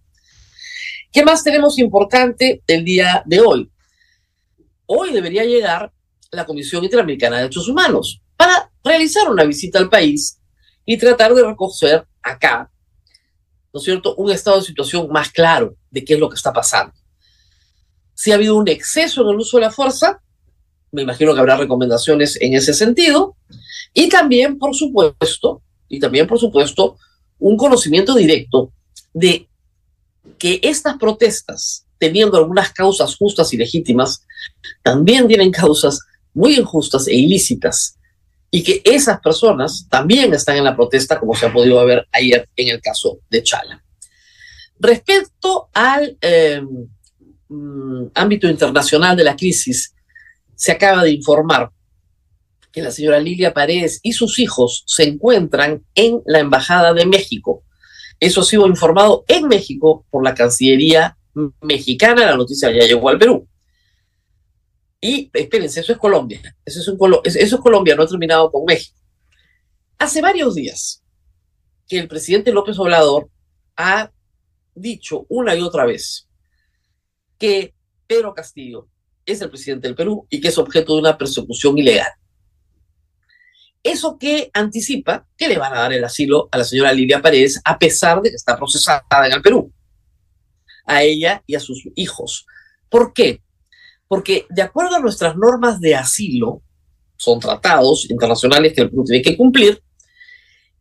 ¿Qué 1.12 1.26
más 1.26 1.44
tenemos 1.44 1.78
importante 1.78 2.64
el 2.68 2.86
día 2.86 3.22
de 3.26 3.42
hoy? 3.42 3.70
Hoy 4.92 5.14
debería 5.14 5.46
llegar 5.46 5.94
la 6.32 6.48
Comisión 6.48 6.84
Interamericana 6.84 7.36
de 7.36 7.44
Derechos 7.44 7.68
Humanos 7.68 8.24
para 8.36 8.72
realizar 8.84 9.30
una 9.30 9.44
visita 9.44 9.78
al 9.78 9.88
país 9.88 10.40
y 10.84 10.98
tratar 10.98 11.36
de 11.36 11.46
recoger 11.46 12.08
acá, 12.24 12.72
¿no 13.72 13.80
es 13.80 13.84
cierto?, 13.84 14.16
un 14.16 14.32
estado 14.32 14.58
de 14.58 14.66
situación 14.66 15.08
más 15.12 15.30
claro 15.30 15.76
de 15.92 16.04
qué 16.04 16.16
es 16.16 16.20
lo 16.20 16.28
que 16.28 16.38
está 16.38 16.52
pasando. 16.52 16.92
Si 18.16 18.32
ha 18.32 18.36
habido 18.36 18.56
un 18.56 18.68
exceso 18.68 19.22
en 19.22 19.28
el 19.28 19.36
uso 19.36 19.58
de 19.58 19.66
la 19.66 19.70
fuerza, 19.70 20.24
me 20.92 21.04
imagino 21.04 21.36
que 21.36 21.40
habrá 21.40 21.56
recomendaciones 21.56 22.42
en 22.42 22.56
ese 22.56 22.74
sentido. 22.74 23.38
Y 23.94 24.10
también, 24.10 24.58
por 24.58 24.76
supuesto, 24.76 25.62
y 25.88 26.00
también, 26.00 26.26
por 26.26 26.40
supuesto, 26.40 26.98
un 27.38 27.58
conocimiento 27.58 28.16
directo 28.16 28.74
de 29.14 29.48
que 30.40 30.60
estas 30.64 30.98
protestas, 30.98 31.86
teniendo 32.00 32.38
algunas 32.38 32.72
causas 32.72 33.16
justas 33.16 33.54
y 33.54 33.58
legítimas, 33.58 34.26
también 34.82 35.28
tienen 35.28 35.52
causas 35.52 36.00
muy 36.34 36.56
injustas 36.56 37.08
e 37.08 37.16
ilícitas. 37.16 37.98
Y 38.50 38.64
que 38.64 38.82
esas 38.84 39.20
personas 39.20 39.86
también 39.90 40.34
están 40.34 40.58
en 40.58 40.64
la 40.64 40.76
protesta, 40.76 41.20
como 41.20 41.36
se 41.36 41.46
ha 41.46 41.54
podido 41.54 41.86
ver 41.86 42.08
ayer 42.12 42.50
en 42.56 42.70
el 42.70 42.82
caso 42.82 43.20
de 43.30 43.44
Chala. 43.44 43.84
Respecto 44.80 45.70
al 45.74 46.18
eh, 46.22 46.62
mm, 47.50 48.06
ámbito 48.16 48.48
internacional 48.48 49.16
de 49.16 49.26
la 49.26 49.36
crisis, 49.36 49.94
se 50.56 50.72
acaba 50.72 51.04
de 51.04 51.12
informar 51.12 51.70
que 52.72 52.82
la 52.82 52.92
señora 52.92 53.20
Lilia 53.20 53.54
Paredes 53.54 54.00
y 54.04 54.14
sus 54.14 54.40
hijos 54.40 54.84
se 54.88 55.04
encuentran 55.04 55.84
en 55.96 56.22
la 56.26 56.40
Embajada 56.40 56.94
de 56.94 57.06
México. 57.06 57.64
Eso 58.20 58.42
ha 58.42 58.46
sido 58.46 58.68
informado 58.68 59.26
en 59.28 59.48
México 59.48 60.06
por 60.10 60.24
la 60.24 60.34
Cancillería 60.34 61.18
mexicana. 61.62 62.26
La 62.26 62.36
noticia 62.36 62.72
ya 62.72 62.86
llegó 62.86 63.10
al 63.10 63.20
Perú. 63.20 63.48
Y 65.02 65.30
espérense, 65.34 65.80
eso 65.80 65.94
es 65.94 65.98
Colombia. 65.98 66.42
Eso 66.66 66.80
es, 66.82 66.88
un 66.88 67.00
eso 67.24 67.56
es 67.56 67.62
Colombia, 67.62 67.96
no 67.96 68.04
ha 68.04 68.08
terminado 68.08 68.52
con 68.52 68.66
México. 68.66 68.98
Hace 69.98 70.22
varios 70.22 70.56
días 70.56 71.04
que 71.88 72.00
el 72.00 72.08
presidente 72.08 72.52
López 72.52 72.78
Obrador 72.80 73.30
ha 73.76 74.12
dicho 74.76 75.26
una 75.30 75.56
y 75.56 75.62
otra 75.62 75.86
vez 75.86 76.28
que 77.38 77.74
Pedro 78.08 78.34
Castillo 78.34 78.88
es 79.26 79.42
el 79.42 79.50
presidente 79.50 79.88
del 79.88 79.96
Perú 79.96 80.28
y 80.30 80.42
que 80.42 80.50
es 80.50 80.58
objeto 80.58 80.94
de 80.94 81.00
una 81.00 81.18
persecución 81.18 81.78
ilegal. 81.78 82.12
Eso 83.82 84.18
que 84.18 84.50
anticipa 84.54 85.26
que 85.38 85.48
le 85.48 85.58
van 85.58 85.74
a 85.74 85.80
dar 85.80 85.94
el 85.94 86.04
asilo 86.04 86.50
a 86.52 86.58
la 86.58 86.66
señora 86.66 86.92
Lilia 86.92 87.22
Paredes 87.22 87.62
a 87.64 87.80
pesar 87.80 88.22
de 88.22 88.30
que 88.30 88.36
está 88.36 88.58
procesada 88.58 89.04
en 89.26 89.34
el 89.34 89.42
Perú, 89.42 89.72
a 90.90 91.04
ella 91.04 91.44
y 91.46 91.56
a 91.56 91.60
sus 91.60 91.84
hijos. 91.96 92.48
¿Por 92.90 93.14
qué? 93.14 93.42
Porque 94.08 94.48
de 94.50 94.64
acuerdo 94.64 94.96
a 94.96 95.00
nuestras 95.00 95.38
normas 95.38 95.80
de 95.80 95.96
asilo, 95.96 96.64
son 97.16 97.40
tratados 97.40 98.10
internacionales 98.10 98.74
que 98.74 98.82
el 98.82 98.90
Perú 98.90 99.04
tiene 99.04 99.22
que 99.22 99.38
cumplir, 99.38 99.84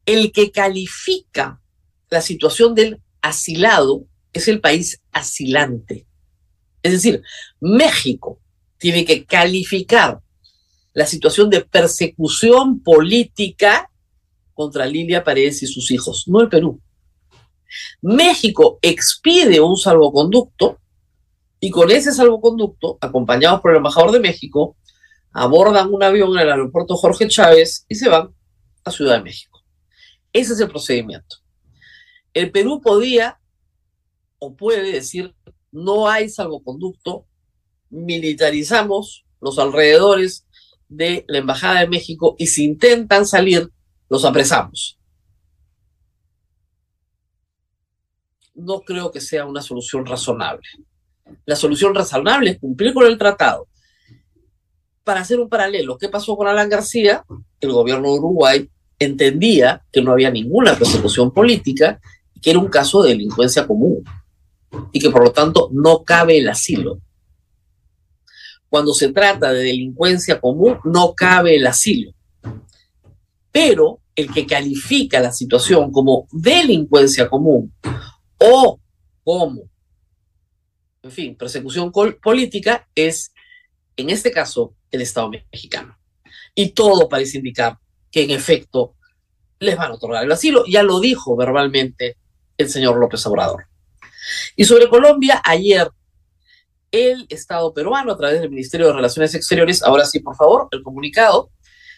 el 0.07 0.33
que 0.33 0.50
califica 0.50 1.61
la 2.09 2.23
situación 2.23 2.75
del 2.75 3.03
asilado 3.21 4.07
es 4.33 4.49
el 4.49 4.61
país 4.61 5.03
asilante. 5.12 6.07
Es 6.83 6.93
decir, 6.93 7.23
México 7.61 8.41
tiene 8.79 9.05
que 9.05 9.27
calificar 9.27 10.21
la 10.95 11.07
situación 11.07 11.50
de 11.50 11.61
persecución 11.61 12.81
política 12.83 13.91
contra 14.55 14.87
Lilia 14.87 15.23
Paredes 15.23 15.62
y 15.62 15.67
sus 15.67 15.91
hijos, 15.91 16.25
no 16.29 16.41
el 16.41 16.49
Perú. 16.49 16.81
México 18.03 18.79
expide 18.83 19.61
un 19.61 19.77
salvoconducto 19.77 20.79
y 21.61 21.71
con 21.71 21.91
ese 21.91 22.13
salvoconducto, 22.13 22.99
acompañados 23.01 23.61
por 23.61 23.73
el 23.73 23.79
embajador 23.79 24.13
de 24.13 24.21
México, 24.21 24.77
abordan 25.33 25.93
un 25.93 26.03
avión 26.03 26.33
en 26.33 26.41
el 26.41 26.51
aeropuerto 26.51 26.97
Jorge 26.97 27.29
Chávez 27.29 27.85
y 27.89 27.95
se 27.95 28.09
van 28.09 28.35
a 28.85 28.91
Ciudad 28.91 29.17
de 29.17 29.25
México. 29.25 29.63
Ese 30.33 30.53
es 30.53 30.61
el 30.61 30.69
procedimiento. 30.69 31.37
El 32.33 32.51
Perú 32.51 32.81
podía 32.81 33.41
o 34.39 34.55
puede 34.55 34.93
decir 34.93 35.35
no 35.73 36.09
hay 36.09 36.29
salvoconducto, 36.29 37.27
militarizamos 37.91 39.25
los 39.41 39.59
alrededores 39.59 40.47
de 40.89 41.25
la 41.29 41.39
Embajada 41.39 41.81
de 41.81 41.89
México 41.89 42.37
y 42.39 42.47
si 42.47 42.65
intentan 42.65 43.27
salir, 43.27 43.71
los 44.09 44.25
apresamos. 44.25 44.98
No 48.59 48.81
creo 48.81 49.12
que 49.12 49.21
sea 49.21 49.47
una 49.47 49.62
solución 49.62 50.05
razonable. 50.05 50.67
La 51.47 51.55
solución 51.55 51.95
razonable 51.95 52.50
es 52.50 52.59
cumplir 52.59 52.93
con 52.93 53.07
el 53.07 53.17
tratado. 53.17 53.69
Para 55.05 55.21
hacer 55.21 55.38
un 55.38 55.49
paralelo, 55.49 55.97
¿qué 55.97 56.09
pasó 56.09 56.37
con 56.37 56.49
Alan 56.49 56.69
García? 56.69 57.25
El 57.61 57.73
gobierno 57.73 58.09
de 58.09 58.19
Uruguay 58.19 58.69
entendía 58.99 59.85
que 59.93 60.03
no 60.03 60.11
había 60.11 60.31
ninguna 60.31 60.75
persecución 60.75 61.33
política 61.33 62.00
y 62.35 62.41
que 62.41 62.50
era 62.50 62.59
un 62.59 62.67
caso 62.67 63.03
de 63.03 63.11
delincuencia 63.11 63.65
común 63.65 64.03
y 64.93 64.99
que 64.99 65.11
por 65.11 65.23
lo 65.23 65.31
tanto 65.31 65.71
no 65.73 66.03
cabe 66.03 66.38
el 66.38 66.49
asilo. 66.49 67.00
Cuando 68.69 68.93
se 68.93 69.12
trata 69.12 69.53
de 69.53 69.62
delincuencia 69.62 70.41
común, 70.41 70.79
no 70.85 71.15
cabe 71.15 71.55
el 71.57 71.67
asilo. 71.67 72.12
Pero 73.53 74.00
el 74.17 74.33
que 74.33 74.47
califica 74.47 75.21
la 75.21 75.31
situación 75.31 75.93
como 75.93 76.27
delincuencia 76.33 77.29
común 77.31 77.73
o 78.38 78.80
como, 79.25 79.68
en 81.02 81.11
fin, 81.11 81.37
persecución 81.37 81.92
política 81.92 82.88
es, 82.95 83.33
en 83.97 84.11
este 84.11 84.30
caso, 84.30 84.75
el 84.90 85.02
Estado 85.02 85.30
mexicano. 85.30 85.99
Y 86.54 86.71
todo 86.71 87.09
parece 87.09 87.38
indicar 87.38 87.78
que 88.11 88.23
en 88.23 88.30
efecto 88.30 88.95
les 89.59 89.76
van 89.76 89.90
a 89.90 89.95
otorgar 89.95 90.25
el 90.25 90.33
asilo. 90.33 90.64
Ya 90.66 90.83
lo 90.83 91.00
dijo 91.00 91.37
verbalmente 91.37 92.16
el 92.57 92.68
señor 92.68 92.99
López 92.99 93.25
Obrador. 93.26 93.66
Y 94.57 94.64
sobre 94.64 94.88
Colombia, 94.88 95.40
ayer 95.45 95.88
el 96.90 97.26
Estado 97.28 97.73
peruano, 97.73 98.12
a 98.12 98.16
través 98.16 98.40
del 98.40 98.50
Ministerio 98.50 98.87
de 98.87 98.95
Relaciones 98.95 99.35
Exteriores, 99.35 99.83
ahora 99.83 100.04
sí, 100.04 100.21
por 100.21 100.37
favor, 100.37 100.68
el 100.71 100.83
comunicado, 100.83 101.50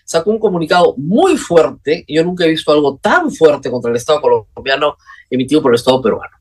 sacó 0.04 0.30
un 0.30 0.40
comunicado 0.40 0.94
muy 0.97 1.37
fuerte, 1.37 2.04
yo 2.09 2.25
nunca 2.25 2.44
he 2.44 2.49
visto 2.49 2.73
algo 2.73 2.99
tan 3.00 3.30
fuerte 3.30 3.70
contra 3.70 3.90
el 3.90 3.97
Estado 3.97 4.20
colombiano 4.20 4.97
emitido 5.31 5.63
por 5.63 5.73
el 5.73 5.77
Estado 5.77 6.03
peruano. 6.03 6.37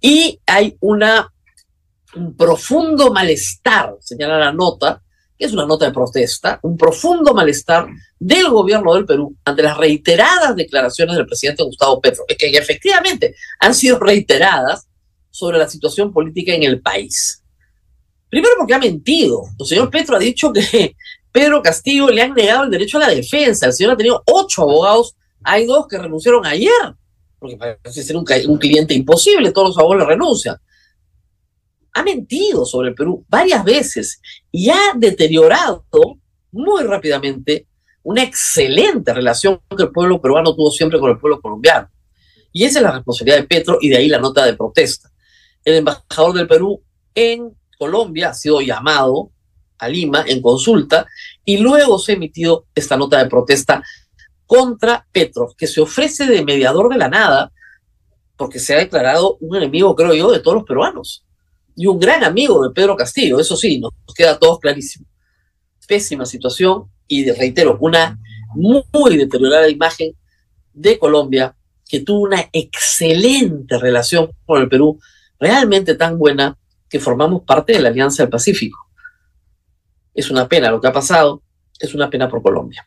Y 0.00 0.38
hay 0.46 0.76
un 0.80 1.02
profundo 2.36 3.12
malestar, 3.12 3.96
señala 4.00 4.38
la 4.38 4.52
nota, 4.52 5.02
que 5.38 5.46
es 5.46 5.52
una 5.52 5.66
nota 5.66 5.86
de 5.86 5.92
protesta, 5.92 6.60
un 6.62 6.76
profundo 6.76 7.34
malestar 7.34 7.86
del 8.18 8.48
gobierno 8.50 8.94
del 8.94 9.06
Perú 9.06 9.34
ante 9.44 9.62
las 9.62 9.76
reiteradas 9.76 10.54
declaraciones 10.54 11.16
del 11.16 11.26
presidente 11.26 11.62
Gustavo 11.62 12.00
Petro, 12.00 12.24
que 12.26 12.50
efectivamente 12.50 13.34
han 13.58 13.74
sido 13.74 13.98
reiteradas 13.98 14.86
sobre 15.30 15.58
la 15.58 15.68
situación 15.68 16.12
política 16.12 16.52
en 16.52 16.62
el 16.62 16.80
país. 16.80 17.42
Primero 18.28 18.54
porque 18.58 18.74
ha 18.74 18.78
mentido. 18.78 19.42
El 19.58 19.66
señor 19.66 19.90
Petro 19.90 20.16
ha 20.16 20.18
dicho 20.18 20.52
que 20.52 20.96
Pedro 21.32 21.62
Castillo 21.62 22.08
le 22.08 22.22
han 22.22 22.34
negado 22.34 22.64
el 22.64 22.70
derecho 22.70 22.98
a 22.98 23.00
la 23.00 23.08
defensa. 23.08 23.66
El 23.66 23.72
señor 23.72 23.92
ha 23.92 23.96
tenido 23.96 24.22
ocho 24.26 24.62
abogados. 24.62 25.16
Hay 25.42 25.66
dos 25.66 25.86
que 25.88 25.98
renunciaron 25.98 26.46
ayer, 26.46 26.94
porque 27.42 27.58
parece 27.58 28.02
ser 28.02 28.16
un, 28.16 28.24
un 28.48 28.58
cliente 28.58 28.94
imposible. 28.94 29.52
Todos 29.52 29.68
los 29.68 29.78
abogados 29.78 30.06
le 30.06 30.14
renuncian. 30.14 30.56
Ha 31.92 32.02
mentido 32.02 32.64
sobre 32.64 32.88
el 32.88 32.94
Perú 32.94 33.24
varias 33.28 33.62
veces 33.62 34.22
y 34.50 34.70
ha 34.70 34.92
deteriorado 34.96 35.84
muy 36.52 36.84
rápidamente 36.84 37.66
una 38.02 38.22
excelente 38.22 39.12
relación 39.12 39.60
que 39.76 39.82
el 39.82 39.92
pueblo 39.92 40.20
peruano 40.20 40.54
tuvo 40.54 40.70
siempre 40.70 40.98
con 40.98 41.10
el 41.10 41.18
pueblo 41.18 41.40
colombiano. 41.40 41.90
Y 42.50 42.64
esa 42.64 42.78
es 42.78 42.82
la 42.82 42.92
responsabilidad 42.92 43.36
de 43.38 43.46
Petro 43.46 43.76
y 43.80 43.90
de 43.90 43.98
ahí 43.98 44.08
la 44.08 44.18
nota 44.18 44.44
de 44.46 44.54
protesta 44.54 45.12
el 45.64 45.76
embajador 45.76 46.34
del 46.34 46.48
Perú 46.48 46.82
en 47.14 47.54
Colombia 47.78 48.30
ha 48.30 48.34
sido 48.34 48.60
llamado 48.60 49.30
a 49.78 49.88
Lima 49.88 50.24
en 50.26 50.40
consulta 50.40 51.06
y 51.44 51.58
luego 51.58 51.98
se 51.98 52.12
ha 52.12 52.14
emitido 52.14 52.66
esta 52.74 52.96
nota 52.96 53.18
de 53.18 53.28
protesta 53.28 53.82
contra 54.52 55.06
Petro, 55.10 55.54
que 55.56 55.66
se 55.66 55.80
ofrece 55.80 56.26
de 56.26 56.44
mediador 56.44 56.90
de 56.90 56.98
la 56.98 57.08
nada, 57.08 57.50
porque 58.36 58.58
se 58.58 58.74
ha 58.74 58.78
declarado 58.80 59.38
un 59.40 59.56
enemigo, 59.56 59.96
creo 59.96 60.12
yo, 60.12 60.30
de 60.30 60.40
todos 60.40 60.56
los 60.56 60.64
peruanos. 60.64 61.24
Y 61.74 61.86
un 61.86 61.98
gran 61.98 62.22
amigo 62.22 62.62
de 62.62 62.74
Pedro 62.74 62.94
Castillo, 62.94 63.40
eso 63.40 63.56
sí, 63.56 63.80
nos 63.80 63.92
queda 64.14 64.32
a 64.32 64.38
todos 64.38 64.60
clarísimo. 64.60 65.06
Pésima 65.88 66.26
situación 66.26 66.84
y, 67.08 67.30
reitero, 67.30 67.78
una 67.80 68.18
muy 68.54 69.16
deteriorada 69.16 69.70
imagen 69.70 70.12
de 70.74 70.98
Colombia, 70.98 71.56
que 71.88 72.00
tuvo 72.00 72.20
una 72.20 72.50
excelente 72.52 73.78
relación 73.78 74.32
con 74.44 74.60
el 74.60 74.68
Perú 74.68 75.00
realmente 75.40 75.94
tan 75.94 76.18
buena 76.18 76.58
que 76.90 77.00
formamos 77.00 77.44
parte 77.44 77.72
de 77.72 77.80
la 77.80 77.88
Alianza 77.88 78.22
del 78.22 78.28
Pacífico. 78.28 78.78
Es 80.12 80.30
una 80.30 80.46
pena 80.46 80.70
lo 80.70 80.78
que 80.78 80.88
ha 80.88 80.92
pasado, 80.92 81.42
es 81.78 81.94
una 81.94 82.10
pena 82.10 82.28
por 82.28 82.42
Colombia. 82.42 82.86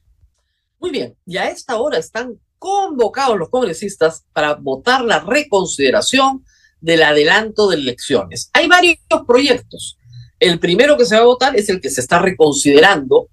Muy 0.85 0.91
bien, 0.91 1.15
y 1.25 1.37
a 1.37 1.49
esta 1.49 1.77
hora 1.77 1.97
están 1.97 2.39
convocados 2.59 3.39
los 3.39 3.49
congresistas 3.49 4.23
para 4.33 4.53
votar 4.53 5.03
la 5.03 5.19
reconsideración 5.19 6.45
del 6.79 7.01
adelanto 7.01 7.67
de 7.67 7.77
elecciones. 7.77 8.51
Hay 8.53 8.67
varios 8.67 8.97
proyectos. 9.25 9.97
El 10.39 10.59
primero 10.59 10.95
que 10.95 11.05
se 11.05 11.15
va 11.15 11.21
a 11.21 11.25
votar 11.25 11.55
es 11.55 11.69
el 11.69 11.81
que 11.81 11.89
se 11.89 12.01
está 12.01 12.19
reconsiderando, 12.19 13.29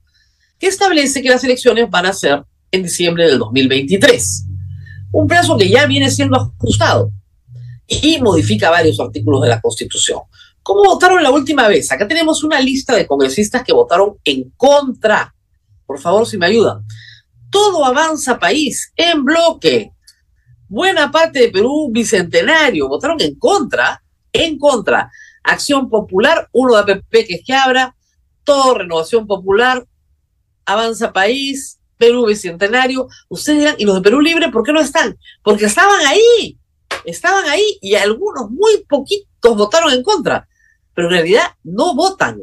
que 0.59 0.69
establece 0.69 1.21
que 1.21 1.29
las 1.29 1.45
elecciones 1.45 1.91
van 1.91 2.07
a 2.07 2.15
ser 2.15 2.43
en 2.71 2.85
diciembre 2.85 3.27
del 3.27 3.39
2023. 3.39 4.47
Un 5.13 5.27
plazo 5.27 5.59
que 5.59 5.69
ya 5.69 5.85
viene 5.85 6.11
siendo 6.11 6.39
ajustado 6.39 7.13
y 7.87 8.19
modifica 8.23 8.71
varios 8.71 8.99
artículos 8.99 9.43
de 9.43 9.49
la 9.51 9.61
Constitución. 9.61 10.21
¿Cómo 10.63 10.85
votaron 10.85 11.23
la 11.23 11.31
última 11.31 11.69
vez? 11.69 11.93
Acá 11.93 12.09
tenemos 12.09 12.45
una 12.45 12.63
lista 12.63 12.97
de 12.97 13.07
congresistas 13.07 13.63
que 13.63 13.75
votaron 13.75 14.15
en 14.25 14.49
contra. 14.57 15.35
Por 15.85 16.01
favor, 16.01 16.27
si 16.27 16.39
me 16.39 16.47
ayudan. 16.47 16.87
Todo 17.53 17.85
avanza 17.85 18.41
país 18.41 18.93
en 18.97 19.25
bloque. 19.25 19.93
Buena 20.69 21.13
parte 21.13 21.39
de 21.39 21.51
Perú 21.51 21.91
bicentenario 21.93 22.89
votaron 22.89 23.21
en 23.21 23.37
contra, 23.37 24.03
en 24.33 24.59
contra. 24.59 25.09
Acción 25.45 25.89
Popular, 25.89 26.49
uno 26.53 26.75
de 26.75 26.95
APP 26.95 27.11
que 27.11 27.35
es 27.35 27.43
que 27.47 27.55
abra, 27.55 27.95
todo 28.43 28.75
Renovación 28.79 29.29
Popular, 29.29 29.87
Avanza 30.65 31.13
País, 31.13 31.79
Perú 31.97 32.27
Bicentenario. 32.27 33.07
Ustedes 33.29 33.59
dirán, 33.59 33.75
¿y 33.79 33.85
los 33.85 33.97
de 33.97 34.01
Perú 34.01 34.21
Libre 34.21 34.51
por 34.51 34.65
qué 34.65 34.73
no 34.73 34.81
están? 34.81 35.17
Porque 35.45 35.67
estaban 35.67 36.05
ahí, 36.07 36.59
estaban 37.05 37.45
ahí 37.49 37.79
y 37.81 37.95
algunos 37.95 38.51
muy 38.51 38.85
poquitos 38.89 39.57
votaron 39.57 39.93
en 39.93 40.03
contra 40.03 40.49
pero 40.95 41.09
en 41.09 41.15
realidad 41.15 41.45
no 41.65 41.95
votan. 41.95 42.39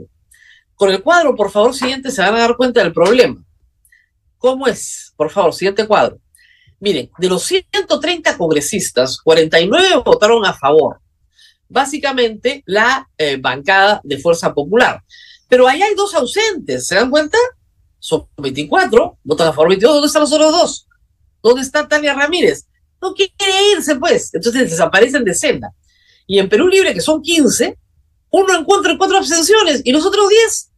Con 0.75 0.89
el 0.91 1.01
cuadro, 1.01 1.35
por 1.35 1.51
favor, 1.51 1.73
siguiente, 1.75 2.11
se 2.11 2.21
van 2.21 2.35
a 2.35 2.39
dar 2.39 2.55
cuenta 2.55 2.81
del 2.81 2.93
problema. 2.93 3.43
¿Cómo 4.39 4.67
es? 4.67 5.13
Por 5.15 5.29
favor, 5.29 5.53
siguiente 5.53 5.86
cuadro. 5.86 6.19
Miren, 6.79 7.12
de 7.17 7.27
los 7.27 7.43
130 7.43 8.38
congresistas, 8.38 9.17
49 9.22 10.01
votaron 10.03 10.46
a 10.46 10.53
favor. 10.53 11.01
Básicamente 11.67 12.63
la 12.65 13.08
eh, 13.17 13.38
bancada 13.38 14.00
de 14.03 14.17
Fuerza 14.17 14.53
Popular. 14.53 15.03
Pero 15.50 15.67
ahí 15.67 15.81
hay 15.81 15.93
dos 15.93 16.15
ausentes, 16.15 16.88
¿se 16.88 16.96
dan 16.96 17.10
cuenta? 17.12 17.38
Son 18.00 18.27
24, 18.38 19.19
votan 19.24 19.50
a 19.50 19.51
favor 19.51 19.69
22. 19.69 19.93
¿Dónde 19.93 20.08
están 20.08 20.22
los 20.22 20.31
otros 20.31 20.51
dos? 20.53 20.88
¿Dónde 21.43 21.62
está 21.62 21.88
Tania 21.88 22.13
Ramírez? 22.13 22.65
No 23.01 23.13
quiere 23.13 23.74
irse, 23.74 23.98
pues. 23.98 24.34
Entonces 24.34 24.69
desaparecen 24.69 25.25
de 25.25 25.34
senda. 25.34 25.74
Y 26.27 26.39
en 26.39 26.48
Perú 26.48 26.67
Libre, 26.67 26.93
que 26.93 27.01
son 27.01 27.22
15, 27.22 27.77
uno 28.31 28.58
encuentra 28.58 28.98
cuatro 28.98 29.17
abstenciones 29.17 29.81
y 29.84 29.91
los 29.91 30.05
otros 30.05 30.29
diez. 30.29 30.72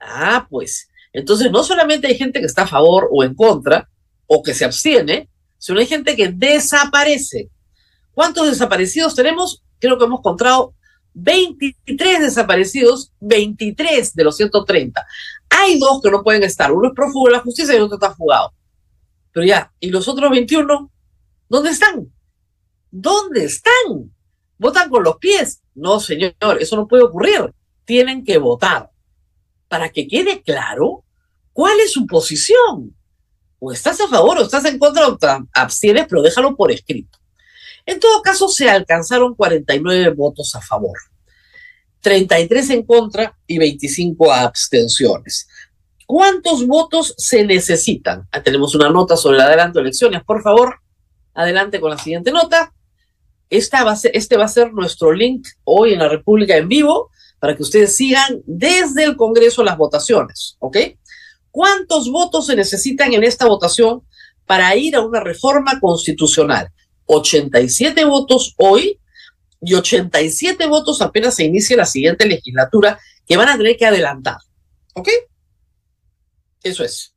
Ah, 0.00 0.46
pues. 0.50 0.88
Entonces 1.14 1.50
no 1.52 1.62
solamente 1.62 2.08
hay 2.08 2.18
gente 2.18 2.40
que 2.40 2.46
está 2.46 2.62
a 2.62 2.66
favor 2.66 3.08
o 3.10 3.22
en 3.22 3.34
contra 3.34 3.88
o 4.26 4.42
que 4.42 4.52
se 4.52 4.64
abstiene, 4.64 5.30
sino 5.58 5.78
hay 5.78 5.86
gente 5.86 6.16
que 6.16 6.28
desaparece. 6.28 7.48
¿Cuántos 8.12 8.48
desaparecidos 8.48 9.14
tenemos? 9.14 9.62
Creo 9.78 9.96
que 9.96 10.04
hemos 10.04 10.18
encontrado 10.18 10.74
23 11.14 12.20
desaparecidos, 12.20 13.12
23 13.20 14.12
de 14.12 14.24
los 14.24 14.36
130. 14.36 15.06
Hay 15.50 15.78
dos 15.78 16.02
que 16.02 16.10
no 16.10 16.24
pueden 16.24 16.42
estar. 16.42 16.72
Uno 16.72 16.88
es 16.88 16.94
prófugo 16.94 17.28
de 17.28 17.32
la 17.32 17.40
justicia 17.40 17.74
y 17.74 17.76
el 17.76 17.84
otro 17.84 17.96
está 17.96 18.12
fugado. 18.12 18.52
Pero 19.32 19.46
ya, 19.46 19.72
¿y 19.78 19.90
los 19.90 20.08
otros 20.08 20.30
21? 20.30 20.90
¿Dónde 21.48 21.70
están? 21.70 22.12
¿Dónde 22.90 23.44
están? 23.44 24.12
Votan 24.58 24.90
con 24.90 25.04
los 25.04 25.16
pies. 25.18 25.62
No, 25.76 26.00
señor, 26.00 26.34
eso 26.58 26.74
no 26.74 26.88
puede 26.88 27.04
ocurrir. 27.04 27.52
Tienen 27.84 28.24
que 28.24 28.38
votar 28.38 28.90
para 29.68 29.90
que 29.90 30.08
quede 30.08 30.42
claro 30.42 31.03
cuál 31.54 31.80
es 31.80 31.92
su 31.92 32.06
posición. 32.06 32.94
O 33.58 33.72
estás 33.72 33.98
a 34.02 34.08
favor 34.08 34.36
o 34.36 34.42
estás 34.42 34.66
en 34.66 34.78
contra 34.78 35.08
o 35.08 35.18
abstienes, 35.54 36.06
pero 36.06 36.20
déjalo 36.20 36.54
por 36.54 36.70
escrito. 36.70 37.18
En 37.86 37.98
todo 37.98 38.20
caso, 38.20 38.48
se 38.48 38.68
alcanzaron 38.68 39.34
49 39.34 40.10
votos 40.10 40.54
a 40.54 40.60
favor, 40.60 40.98
33 42.00 42.70
en 42.70 42.82
contra 42.82 43.38
y 43.46 43.56
25 43.56 44.30
abstenciones. 44.32 45.48
¿Cuántos 46.06 46.66
votos 46.66 47.14
se 47.16 47.44
necesitan? 47.44 48.28
Ah, 48.30 48.42
tenemos 48.42 48.74
una 48.74 48.90
nota 48.90 49.16
sobre 49.16 49.36
el 49.36 49.42
adelanto 49.42 49.78
de 49.78 49.84
elecciones. 49.84 50.22
Por 50.24 50.42
favor, 50.42 50.80
adelante 51.32 51.80
con 51.80 51.90
la 51.90 51.98
siguiente 51.98 52.30
nota. 52.30 52.74
Esta 53.48 53.84
este 54.12 54.36
va 54.36 54.44
a 54.44 54.48
ser 54.48 54.72
nuestro 54.72 55.12
link 55.12 55.46
hoy 55.64 55.92
en 55.92 56.00
la 56.00 56.08
República 56.08 56.56
en 56.56 56.68
vivo 56.68 57.10
para 57.38 57.54
que 57.54 57.62
ustedes 57.62 57.94
sigan 57.94 58.42
desde 58.46 59.04
el 59.04 59.16
Congreso 59.16 59.62
las 59.62 59.76
votaciones, 59.76 60.56
¿ok? 60.60 60.76
¿Cuántos 61.54 62.10
votos 62.10 62.46
se 62.46 62.56
necesitan 62.56 63.14
en 63.14 63.22
esta 63.22 63.46
votación 63.46 64.02
para 64.44 64.74
ir 64.74 64.96
a 64.96 65.02
una 65.02 65.20
reforma 65.20 65.78
constitucional? 65.78 66.68
87 67.06 68.04
votos 68.06 68.56
hoy 68.58 68.98
y 69.62 69.74
87 69.74 70.66
votos 70.66 71.00
apenas 71.00 71.36
se 71.36 71.44
inicie 71.44 71.76
la 71.76 71.86
siguiente 71.86 72.26
legislatura 72.26 72.98
que 73.24 73.36
van 73.36 73.50
a 73.50 73.56
tener 73.56 73.76
que 73.76 73.86
adelantar, 73.86 74.38
¿ok? 74.94 75.08
Eso 76.60 76.82
es. 76.82 77.14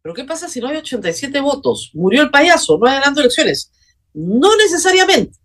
Pero 0.00 0.14
¿qué 0.14 0.22
pasa 0.22 0.48
si 0.48 0.60
no 0.60 0.68
hay 0.68 0.76
87 0.76 1.40
votos? 1.40 1.90
Murió 1.92 2.22
el 2.22 2.30
payaso, 2.30 2.78
no 2.78 2.86
adelantó 2.86 3.18
elecciones. 3.18 3.72
No 4.14 4.56
necesariamente. 4.58 5.36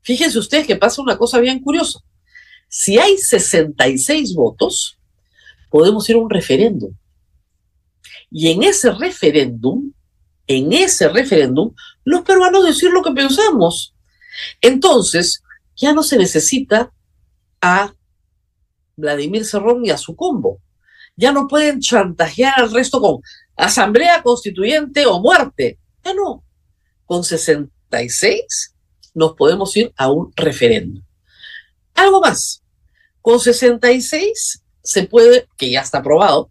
Fíjense 0.00 0.38
ustedes 0.38 0.66
que 0.66 0.76
pasa 0.76 1.02
una 1.02 1.18
cosa 1.18 1.38
bien 1.40 1.60
curiosa. 1.60 2.00
Si 2.66 2.98
hay 2.98 3.18
66 3.18 4.34
votos, 4.34 4.98
podemos 5.68 6.08
ir 6.08 6.16
a 6.16 6.20
un 6.20 6.30
referéndum. 6.30 6.96
Y 8.30 8.50
en 8.50 8.62
ese 8.62 8.92
referéndum, 8.92 9.92
en 10.46 10.72
ese 10.72 11.08
referéndum, 11.08 11.74
los 12.04 12.22
peruanos 12.22 12.64
decir 12.64 12.90
lo 12.90 13.02
que 13.02 13.12
pensamos. 13.12 13.94
Entonces, 14.60 15.42
ya 15.76 15.92
no 15.92 16.02
se 16.02 16.18
necesita 16.18 16.92
a 17.60 17.92
Vladimir 18.96 19.44
Cerrón 19.44 19.84
y 19.84 19.90
a 19.90 19.98
su 19.98 20.16
combo. 20.16 20.60
Ya 21.16 21.32
no 21.32 21.48
pueden 21.48 21.80
chantajear 21.80 22.54
al 22.60 22.72
resto 22.72 23.00
con 23.00 23.20
asamblea 23.56 24.22
constituyente 24.22 25.06
o 25.06 25.20
muerte. 25.20 25.78
Ya 26.04 26.14
no. 26.14 26.44
Con 27.04 27.24
60 27.24 27.72
nos 29.14 29.34
podemos 29.34 29.76
ir 29.76 29.92
a 29.96 30.10
un 30.10 30.32
referéndum. 30.36 31.02
Algo 31.94 32.20
más, 32.20 32.62
con 33.22 33.40
66 33.40 34.62
se 34.82 35.02
puede, 35.04 35.48
que 35.56 35.70
ya 35.70 35.80
está 35.80 35.98
aprobado, 35.98 36.50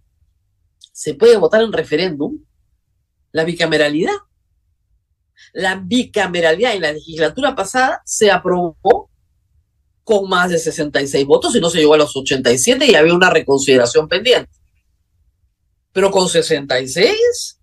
se 0.96 1.14
puede 1.14 1.36
votar 1.36 1.62
en 1.62 1.74
referéndum 1.74 2.40
la 3.34 3.44
bicameralidad. 3.44 4.16
La 5.52 5.76
bicameralidad 5.76 6.74
en 6.74 6.82
la 6.84 6.94
legislatura 6.94 7.54
pasada 7.54 8.02
se 8.06 8.32
aprobó 8.32 9.12
con 10.06 10.30
más 10.30 10.52
de 10.52 10.58
66 10.58 11.26
votos 11.26 11.54
y 11.54 11.60
no 11.60 11.70
se 11.70 11.80
llegó 11.80 11.96
a 11.96 11.98
los 11.98 12.16
87 12.16 12.86
y 12.86 12.96
había 12.96 13.14
una 13.14 13.30
reconsideración 13.30 14.08
pendiente. 14.08 14.50
Pero 15.92 16.12
con 16.12 16.30
66 16.30 17.60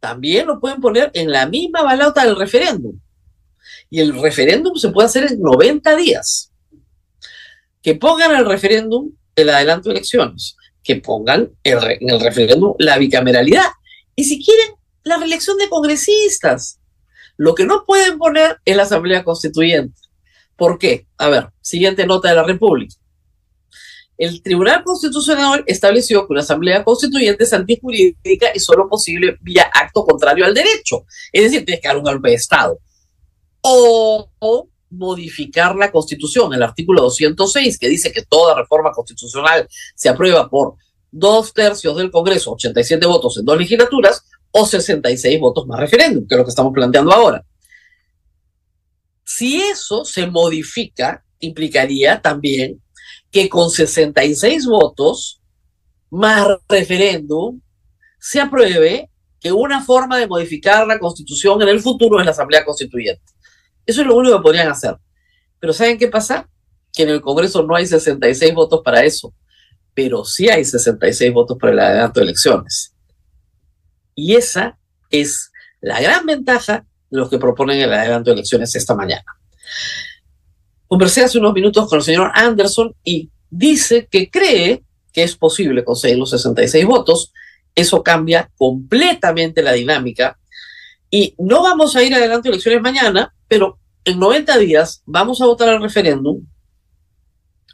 también 0.00 0.48
lo 0.48 0.58
pueden 0.58 0.80
poner 0.80 1.12
en 1.14 1.30
la 1.30 1.46
misma 1.46 1.82
balota 1.82 2.24
del 2.24 2.34
referéndum. 2.34 2.98
Y 3.88 4.00
el 4.00 4.20
referéndum 4.20 4.74
se 4.74 4.88
puede 4.88 5.06
hacer 5.06 5.30
en 5.30 5.40
90 5.40 5.94
días. 5.94 6.50
Que 7.82 7.94
pongan 7.94 8.34
el 8.34 8.46
referéndum 8.46 9.12
el 9.36 9.48
adelanto 9.50 9.90
de 9.90 9.94
elecciones, 9.94 10.56
que 10.88 10.96
pongan 10.96 11.50
en 11.62 12.08
el 12.08 12.18
referéndum 12.18 12.74
la 12.78 12.96
bicameralidad. 12.96 13.66
Y 14.16 14.24
si 14.24 14.42
quieren, 14.42 14.74
la 15.04 15.18
reelección 15.18 15.58
de 15.58 15.68
congresistas. 15.68 16.80
Lo 17.36 17.54
que 17.54 17.66
no 17.66 17.84
pueden 17.86 18.16
poner 18.16 18.58
es 18.64 18.74
la 18.74 18.84
Asamblea 18.84 19.22
Constituyente. 19.22 20.00
¿Por 20.56 20.78
qué? 20.78 21.06
A 21.18 21.28
ver, 21.28 21.50
siguiente 21.60 22.06
nota 22.06 22.30
de 22.30 22.36
la 22.36 22.42
República 22.42 22.96
el 24.18 24.42
Tribunal 24.42 24.82
Constitucional 24.82 25.62
estableció 25.66 26.26
que 26.26 26.32
una 26.32 26.42
asamblea 26.42 26.82
constituyente 26.82 27.44
es 27.44 27.52
antijurídica 27.52 28.48
y 28.52 28.58
solo 28.58 28.88
posible 28.88 29.38
vía 29.40 29.70
acto 29.72 30.04
contrario 30.04 30.44
al 30.44 30.54
derecho. 30.54 31.04
Es 31.32 31.44
decir, 31.44 31.64
tienes 31.64 31.80
que 31.80 31.88
dar 31.88 31.96
un 31.96 32.02
golpe 32.02 32.30
de 32.30 32.34
Estado. 32.34 32.80
O, 33.60 34.28
modificar 34.90 35.76
la 35.76 35.90
Constitución, 35.90 36.52
el 36.54 36.62
artículo 36.62 37.02
206, 37.02 37.78
que 37.78 37.88
dice 37.88 38.12
que 38.12 38.22
toda 38.22 38.54
reforma 38.54 38.92
constitucional 38.92 39.68
se 39.94 40.08
aprueba 40.08 40.48
por 40.48 40.74
dos 41.10 41.52
tercios 41.52 41.96
del 41.96 42.10
Congreso, 42.10 42.52
87 42.52 43.04
votos 43.06 43.38
en 43.38 43.44
dos 43.44 43.58
legislaturas, 43.58 44.24
o 44.50 44.66
66 44.66 45.40
votos 45.40 45.66
más 45.66 45.78
referéndum, 45.80 46.26
que 46.26 46.34
es 46.34 46.38
lo 46.38 46.44
que 46.44 46.50
estamos 46.50 46.72
planteando 46.72 47.12
ahora. 47.12 47.44
Si 49.24 49.60
eso 49.60 50.04
se 50.04 50.26
modifica, 50.26 51.22
implicaría 51.40 52.20
también 52.20 52.82
que 53.30 53.48
con 53.48 53.70
66 53.70 54.66
votos 54.66 55.40
más 56.10 56.48
referéndum 56.68 57.60
se 58.18 58.40
apruebe 58.40 59.10
que 59.40 59.52
una 59.52 59.84
forma 59.84 60.18
de 60.18 60.26
modificar 60.26 60.86
la 60.86 60.98
constitución 60.98 61.60
en 61.62 61.68
el 61.68 61.80
futuro 61.80 62.18
es 62.18 62.24
la 62.24 62.32
Asamblea 62.32 62.64
Constituyente. 62.64 63.22
Eso 63.88 64.02
es 64.02 64.06
lo 64.06 64.16
único 64.16 64.36
que 64.36 64.42
podrían 64.42 64.68
hacer. 64.68 64.98
Pero 65.58 65.72
¿saben 65.72 65.96
qué 65.96 66.08
pasa? 66.08 66.46
Que 66.92 67.04
en 67.04 67.08
el 67.08 67.22
Congreso 67.22 67.62
no 67.62 67.74
hay 67.74 67.86
66 67.86 68.52
votos 68.52 68.82
para 68.84 69.02
eso, 69.02 69.32
pero 69.94 70.26
sí 70.26 70.50
hay 70.50 70.62
66 70.62 71.32
votos 71.32 71.56
para 71.58 71.72
el 71.72 71.78
adelanto 71.78 72.20
de 72.20 72.24
elecciones. 72.26 72.92
Y 74.14 74.34
esa 74.34 74.78
es 75.08 75.50
la 75.80 76.02
gran 76.02 76.26
ventaja 76.26 76.84
de 77.08 77.18
los 77.18 77.30
que 77.30 77.38
proponen 77.38 77.80
el 77.80 77.90
adelanto 77.90 78.28
de 78.28 78.34
elecciones 78.34 78.74
esta 78.74 78.94
mañana. 78.94 79.24
Conversé 80.86 81.24
hace 81.24 81.38
unos 81.38 81.54
minutos 81.54 81.88
con 81.88 82.00
el 82.00 82.04
señor 82.04 82.30
Anderson 82.34 82.94
y 83.02 83.30
dice 83.48 84.06
que 84.10 84.30
cree 84.30 84.82
que 85.14 85.22
es 85.22 85.34
posible 85.34 85.82
conseguir 85.82 86.18
los 86.18 86.28
66 86.30 86.84
votos. 86.84 87.32
Eso 87.74 88.02
cambia 88.02 88.50
completamente 88.58 89.62
la 89.62 89.72
dinámica. 89.72 90.38
Y 91.10 91.34
no 91.38 91.62
vamos 91.62 91.96
a 91.96 92.02
ir 92.02 92.14
adelante 92.14 92.48
elecciones 92.48 92.82
mañana, 92.82 93.34
pero 93.46 93.78
en 94.04 94.18
90 94.18 94.58
días 94.58 95.02
vamos 95.06 95.40
a 95.40 95.46
votar 95.46 95.68
al 95.68 95.82
referéndum. 95.82 96.46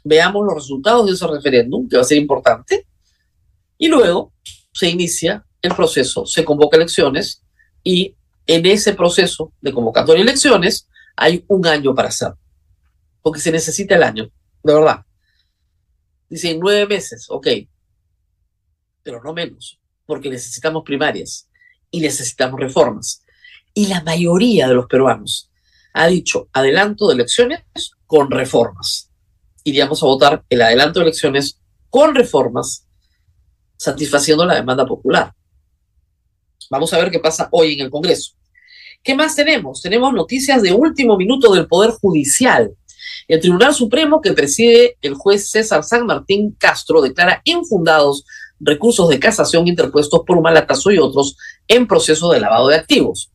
Veamos 0.03 0.45
los 0.45 0.55
resultados 0.55 1.05
de 1.07 1.13
ese 1.13 1.27
referéndum, 1.27 1.87
que 1.89 1.97
va 1.97 2.01
a 2.01 2.05
ser 2.05 2.17
importante. 2.17 2.87
Y 3.77 3.87
luego 3.87 4.33
se 4.71 4.89
inicia 4.89 5.45
el 5.61 5.73
proceso, 5.73 6.25
se 6.25 6.45
convoca 6.45 6.77
elecciones 6.77 7.41
y 7.83 8.15
en 8.47 8.65
ese 8.65 8.93
proceso 8.93 9.51
de 9.61 9.73
convocatoria 9.73 10.23
de 10.23 10.29
elecciones 10.29 10.87
hay 11.15 11.43
un 11.47 11.65
año 11.65 11.95
para 11.95 12.09
hacerlo. 12.09 12.37
Porque 13.21 13.39
se 13.39 13.51
necesita 13.51 13.95
el 13.95 14.03
año, 14.03 14.31
de 14.63 14.73
verdad. 14.73 15.05
Dicen 16.29 16.59
nueve 16.59 16.85
meses, 16.87 17.25
ok, 17.29 17.47
pero 19.03 19.21
no 19.23 19.33
menos, 19.33 19.79
porque 20.05 20.29
necesitamos 20.29 20.83
primarias 20.83 21.47
y 21.91 21.99
necesitamos 21.99 22.59
reformas. 22.59 23.24
Y 23.77 23.87
la 23.87 24.01
mayoría 24.03 24.69
de 24.69 24.73
los 24.73 24.87
peruanos 24.87 25.51
ha 25.93 26.07
dicho 26.07 26.47
adelanto 26.53 27.07
de 27.07 27.15
elecciones 27.15 27.91
con 28.07 28.31
reformas. 28.31 29.11
Iríamos 29.65 30.01
a 30.01 30.05
votar 30.05 30.45
el 30.49 30.61
adelanto 30.61 30.99
de 30.99 31.07
elecciones 31.07 31.59
con 31.89 32.15
reformas, 32.15 32.87
satisfaciendo 33.75 34.45
la 34.45 34.55
demanda 34.55 34.85
popular. 34.85 35.33
Vamos 36.69 36.93
a 36.93 36.99
ver 36.99 37.11
qué 37.11 37.19
pasa 37.19 37.49
hoy 37.51 37.73
en 37.73 37.81
el 37.81 37.91
Congreso. 37.91 38.31
¿Qué 39.03 39.13
más 39.13 39.35
tenemos? 39.35 39.81
Tenemos 39.81 40.13
noticias 40.13 40.61
de 40.61 40.71
último 40.71 41.17
minuto 41.17 41.53
del 41.53 41.67
Poder 41.67 41.91
Judicial. 41.91 42.71
El 43.27 43.41
Tribunal 43.41 43.73
Supremo 43.73 44.21
que 44.21 44.31
preside 44.31 44.97
el 45.01 45.15
juez 45.15 45.49
César 45.49 45.83
San 45.83 46.05
Martín 46.05 46.55
Castro 46.57 47.01
declara 47.01 47.41
infundados 47.43 48.25
recursos 48.59 49.09
de 49.09 49.19
casación 49.19 49.67
interpuestos 49.67 50.21
por 50.25 50.41
Malatazo 50.41 50.91
y 50.91 50.97
otros 50.97 51.35
en 51.67 51.87
proceso 51.87 52.31
de 52.31 52.39
lavado 52.39 52.69
de 52.69 52.77
activos. 52.77 53.31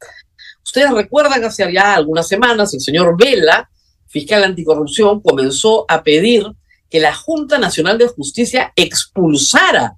Ustedes 0.65 0.91
recuerdan 0.91 1.45
hace 1.45 1.73
ya 1.73 1.95
algunas 1.95 2.29
semanas 2.29 2.73
el 2.75 2.81
señor 2.81 3.17
Vela, 3.19 3.69
fiscal 4.07 4.45
anticorrupción, 4.45 5.21
comenzó 5.21 5.85
a 5.89 6.03
pedir 6.03 6.47
que 6.89 7.01
la 7.01 7.15
Junta 7.15 7.59
Nacional 7.59 7.99
de 7.99 8.09
Justicia 8.09 8.73
expulsara 8.77 9.97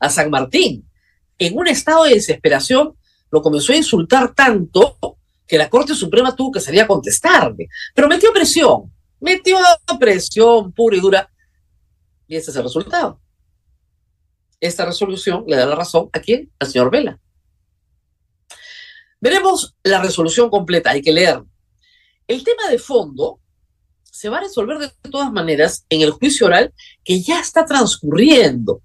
a 0.00 0.10
San 0.10 0.30
Martín. 0.30 0.88
En 1.38 1.56
un 1.56 1.68
estado 1.68 2.04
de 2.04 2.14
desesperación, 2.14 2.96
lo 3.30 3.42
comenzó 3.42 3.72
a 3.72 3.76
insultar 3.76 4.34
tanto 4.34 4.98
que 5.46 5.58
la 5.58 5.70
Corte 5.70 5.94
Suprema 5.94 6.34
tuvo 6.34 6.52
que 6.52 6.60
salir 6.60 6.82
a 6.82 6.86
contestarle. 6.86 7.68
Pero 7.94 8.08
metió 8.08 8.32
presión 8.32 8.92
metió 9.22 9.56
presión 9.98 10.72
pura 10.72 10.96
y 10.96 11.00
dura. 11.00 11.30
Y 12.26 12.36
ese 12.36 12.50
es 12.50 12.56
el 12.56 12.64
resultado. 12.64 13.20
Esta 14.60 14.84
resolución 14.84 15.44
le 15.46 15.56
da 15.56 15.64
la 15.64 15.74
razón 15.74 16.10
a 16.12 16.20
quién? 16.20 16.52
Al 16.58 16.68
señor 16.68 16.90
Vela. 16.90 17.18
Veremos 19.22 19.76
la 19.84 20.02
resolución 20.02 20.50
completa, 20.50 20.90
hay 20.90 21.00
que 21.00 21.12
leer. 21.12 21.42
El 22.26 22.42
tema 22.42 22.68
de 22.68 22.78
fondo 22.78 23.38
se 24.02 24.28
va 24.28 24.38
a 24.38 24.42
resolver 24.42 24.78
de 24.78 24.90
todas 25.10 25.32
maneras 25.32 25.86
en 25.88 26.02
el 26.02 26.10
juicio 26.10 26.48
oral 26.48 26.74
que 27.04 27.22
ya 27.22 27.40
está 27.40 27.64
transcurriendo. 27.64 28.82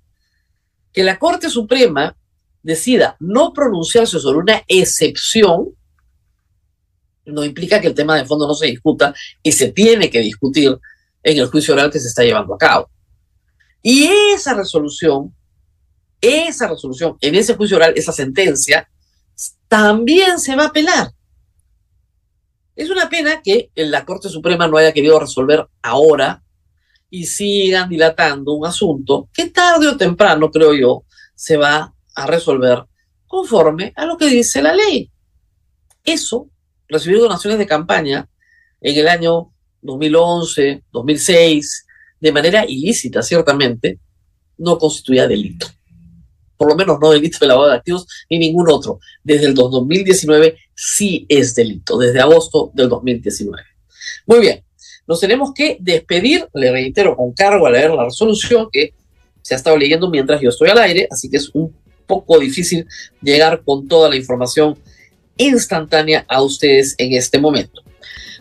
Que 0.94 1.04
la 1.04 1.18
Corte 1.18 1.50
Suprema 1.50 2.16
decida 2.62 3.18
no 3.20 3.52
pronunciarse 3.52 4.20
sobre 4.20 4.38
una 4.38 4.64
excepción 4.68 5.76
no 7.26 7.44
implica 7.44 7.82
que 7.82 7.88
el 7.88 7.96
tema 7.96 8.16
de 8.16 8.26
fondo 8.26 8.48
no 8.48 8.54
se 8.54 8.68
discuta 8.68 9.14
y 9.44 9.52
se 9.52 9.72
tiene 9.72 10.10
que 10.10 10.20
discutir 10.20 10.78
en 11.24 11.38
el 11.38 11.48
juicio 11.48 11.74
oral 11.74 11.92
que 11.92 12.00
se 12.00 12.08
está 12.08 12.24
llevando 12.24 12.54
a 12.54 12.58
cabo. 12.58 12.90
Y 13.82 14.06
esa 14.34 14.54
resolución, 14.54 15.36
esa 16.22 16.68
resolución, 16.68 17.18
en 17.22 17.36
ese 17.36 17.56
juicio 17.56 17.78
oral, 17.78 17.94
esa 17.96 18.12
sentencia, 18.12 18.88
también 19.68 20.40
se 20.40 20.56
va 20.56 20.64
a 20.64 20.68
apelar. 20.68 21.12
Es 22.76 22.90
una 22.90 23.10
pena 23.10 23.42
que 23.42 23.72
la 23.76 24.06
Corte 24.06 24.30
Suprema 24.30 24.68
no 24.68 24.78
haya 24.78 24.94
querido 24.94 25.20
resolver 25.20 25.68
ahora 25.82 26.44
y 27.10 27.26
sigan 27.26 27.90
dilatando 27.90 28.54
un 28.54 28.66
asunto 28.66 29.30
que 29.34 29.50
tarde 29.50 29.88
o 29.88 29.98
temprano, 29.98 30.52
creo 30.52 30.74
yo, 30.74 31.04
se 31.34 31.58
va 31.58 31.94
a 32.16 32.28
resolver 32.28 32.84
conforme 33.26 33.94
a 33.96 34.06
lo 34.06 34.18
que 34.18 34.28
dice 34.28 34.62
la 34.62 34.74
ley. 34.74 35.10
Eso 36.04 36.50
recibir 36.88 37.20
donaciones 37.20 37.60
de 37.60 37.68
campaña 37.68 38.30
en 38.82 38.98
el 38.98 39.08
año 39.08 39.52
2011, 39.82 40.84
2006, 40.92 41.86
de 42.20 42.32
manera 42.32 42.66
ilícita, 42.68 43.22
ciertamente, 43.22 44.00
no 44.58 44.78
constituía 44.78 45.28
delito. 45.28 45.68
Por 46.58 46.70
lo 46.70 46.76
menos 46.76 46.98
no 47.00 47.12
delito 47.12 47.38
de 47.40 47.48
lavado 47.48 47.70
de 47.70 47.76
activos 47.76 48.08
ni 48.30 48.40
ningún 48.40 48.70
otro. 48.70 49.00
Desde 49.24 49.46
el 49.46 49.54
2019 49.54 50.58
sí 50.76 51.26
es 51.30 51.56
delito, 51.56 51.98
desde 51.98 52.20
agosto 52.20 52.72
del 52.74 52.90
2019. 52.90 53.64
Muy 54.26 54.40
bien, 54.40 54.64
nos 55.08 55.20
tenemos 55.20 55.54
que 55.54 55.78
despedir, 55.80 56.48
le 56.54 56.72
reitero, 56.72 57.16
con 57.16 57.32
cargo 57.32 57.68
a 57.68 57.72
leer 57.72 57.92
la 57.92 58.06
resolución 58.06 58.70
que 58.72 58.94
se 59.42 59.54
ha 59.54 59.58
estado 59.58 59.78
leyendo 59.78 60.10
mientras 60.10 60.42
yo 60.42 60.50
estoy 60.50 60.70
al 60.70 60.80
aire, 60.80 61.08
así 61.10 61.30
que 61.30 61.38
es 61.38 61.50
un 61.54 61.74
poco 62.06 62.40
difícil 62.40 62.86
llegar 63.22 63.62
con 63.64 63.88
toda 63.88 64.10
la 64.10 64.16
información 64.16 64.78
instantánea 65.38 66.26
a 66.28 66.42
ustedes 66.42 66.96
en 66.98 67.14
este 67.14 67.40
momento. 67.40 67.82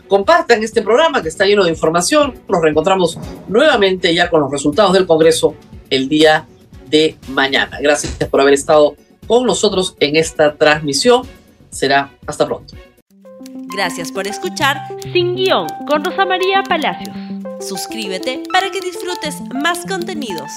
Compartan 0.09 0.63
este 0.63 0.83
programa 0.83 1.23
que 1.23 1.29
está 1.29 1.45
lleno 1.47 1.65
de 1.65 1.71
información. 1.71 2.35
Nos 2.49 2.63
reencontramos 2.63 3.19
nuevamente 3.49 4.15
ya 4.15 4.31
con 4.31 4.41
los 4.41 4.51
resultados 4.51 4.93
del 4.93 5.07
Congreso 5.07 5.55
el 5.91 6.09
día 6.09 6.47
de 6.89 7.17
mañana. 7.29 7.79
Gracias 7.81 8.13
por 8.31 8.41
haber 8.41 8.55
estado 8.55 8.97
con 9.27 9.45
nosotros 9.45 9.97
en 10.01 10.17
esta 10.17 10.55
transmisión. 10.55 11.23
Será 11.71 12.11
hasta 12.27 12.47
pronto. 12.47 12.75
Gracias 13.75 14.13
por 14.13 14.27
escuchar 14.27 14.77
Sin 15.13 15.35
Guión 15.35 15.67
con 15.87 16.05
Rosa 16.05 16.25
María 16.25 16.63
Palacios. 16.63 17.15
Suscríbete 17.61 18.43
para 18.53 18.71
que 18.71 18.81
disfrutes 18.81 19.41
más 19.63 19.85
contenidos. 19.87 20.51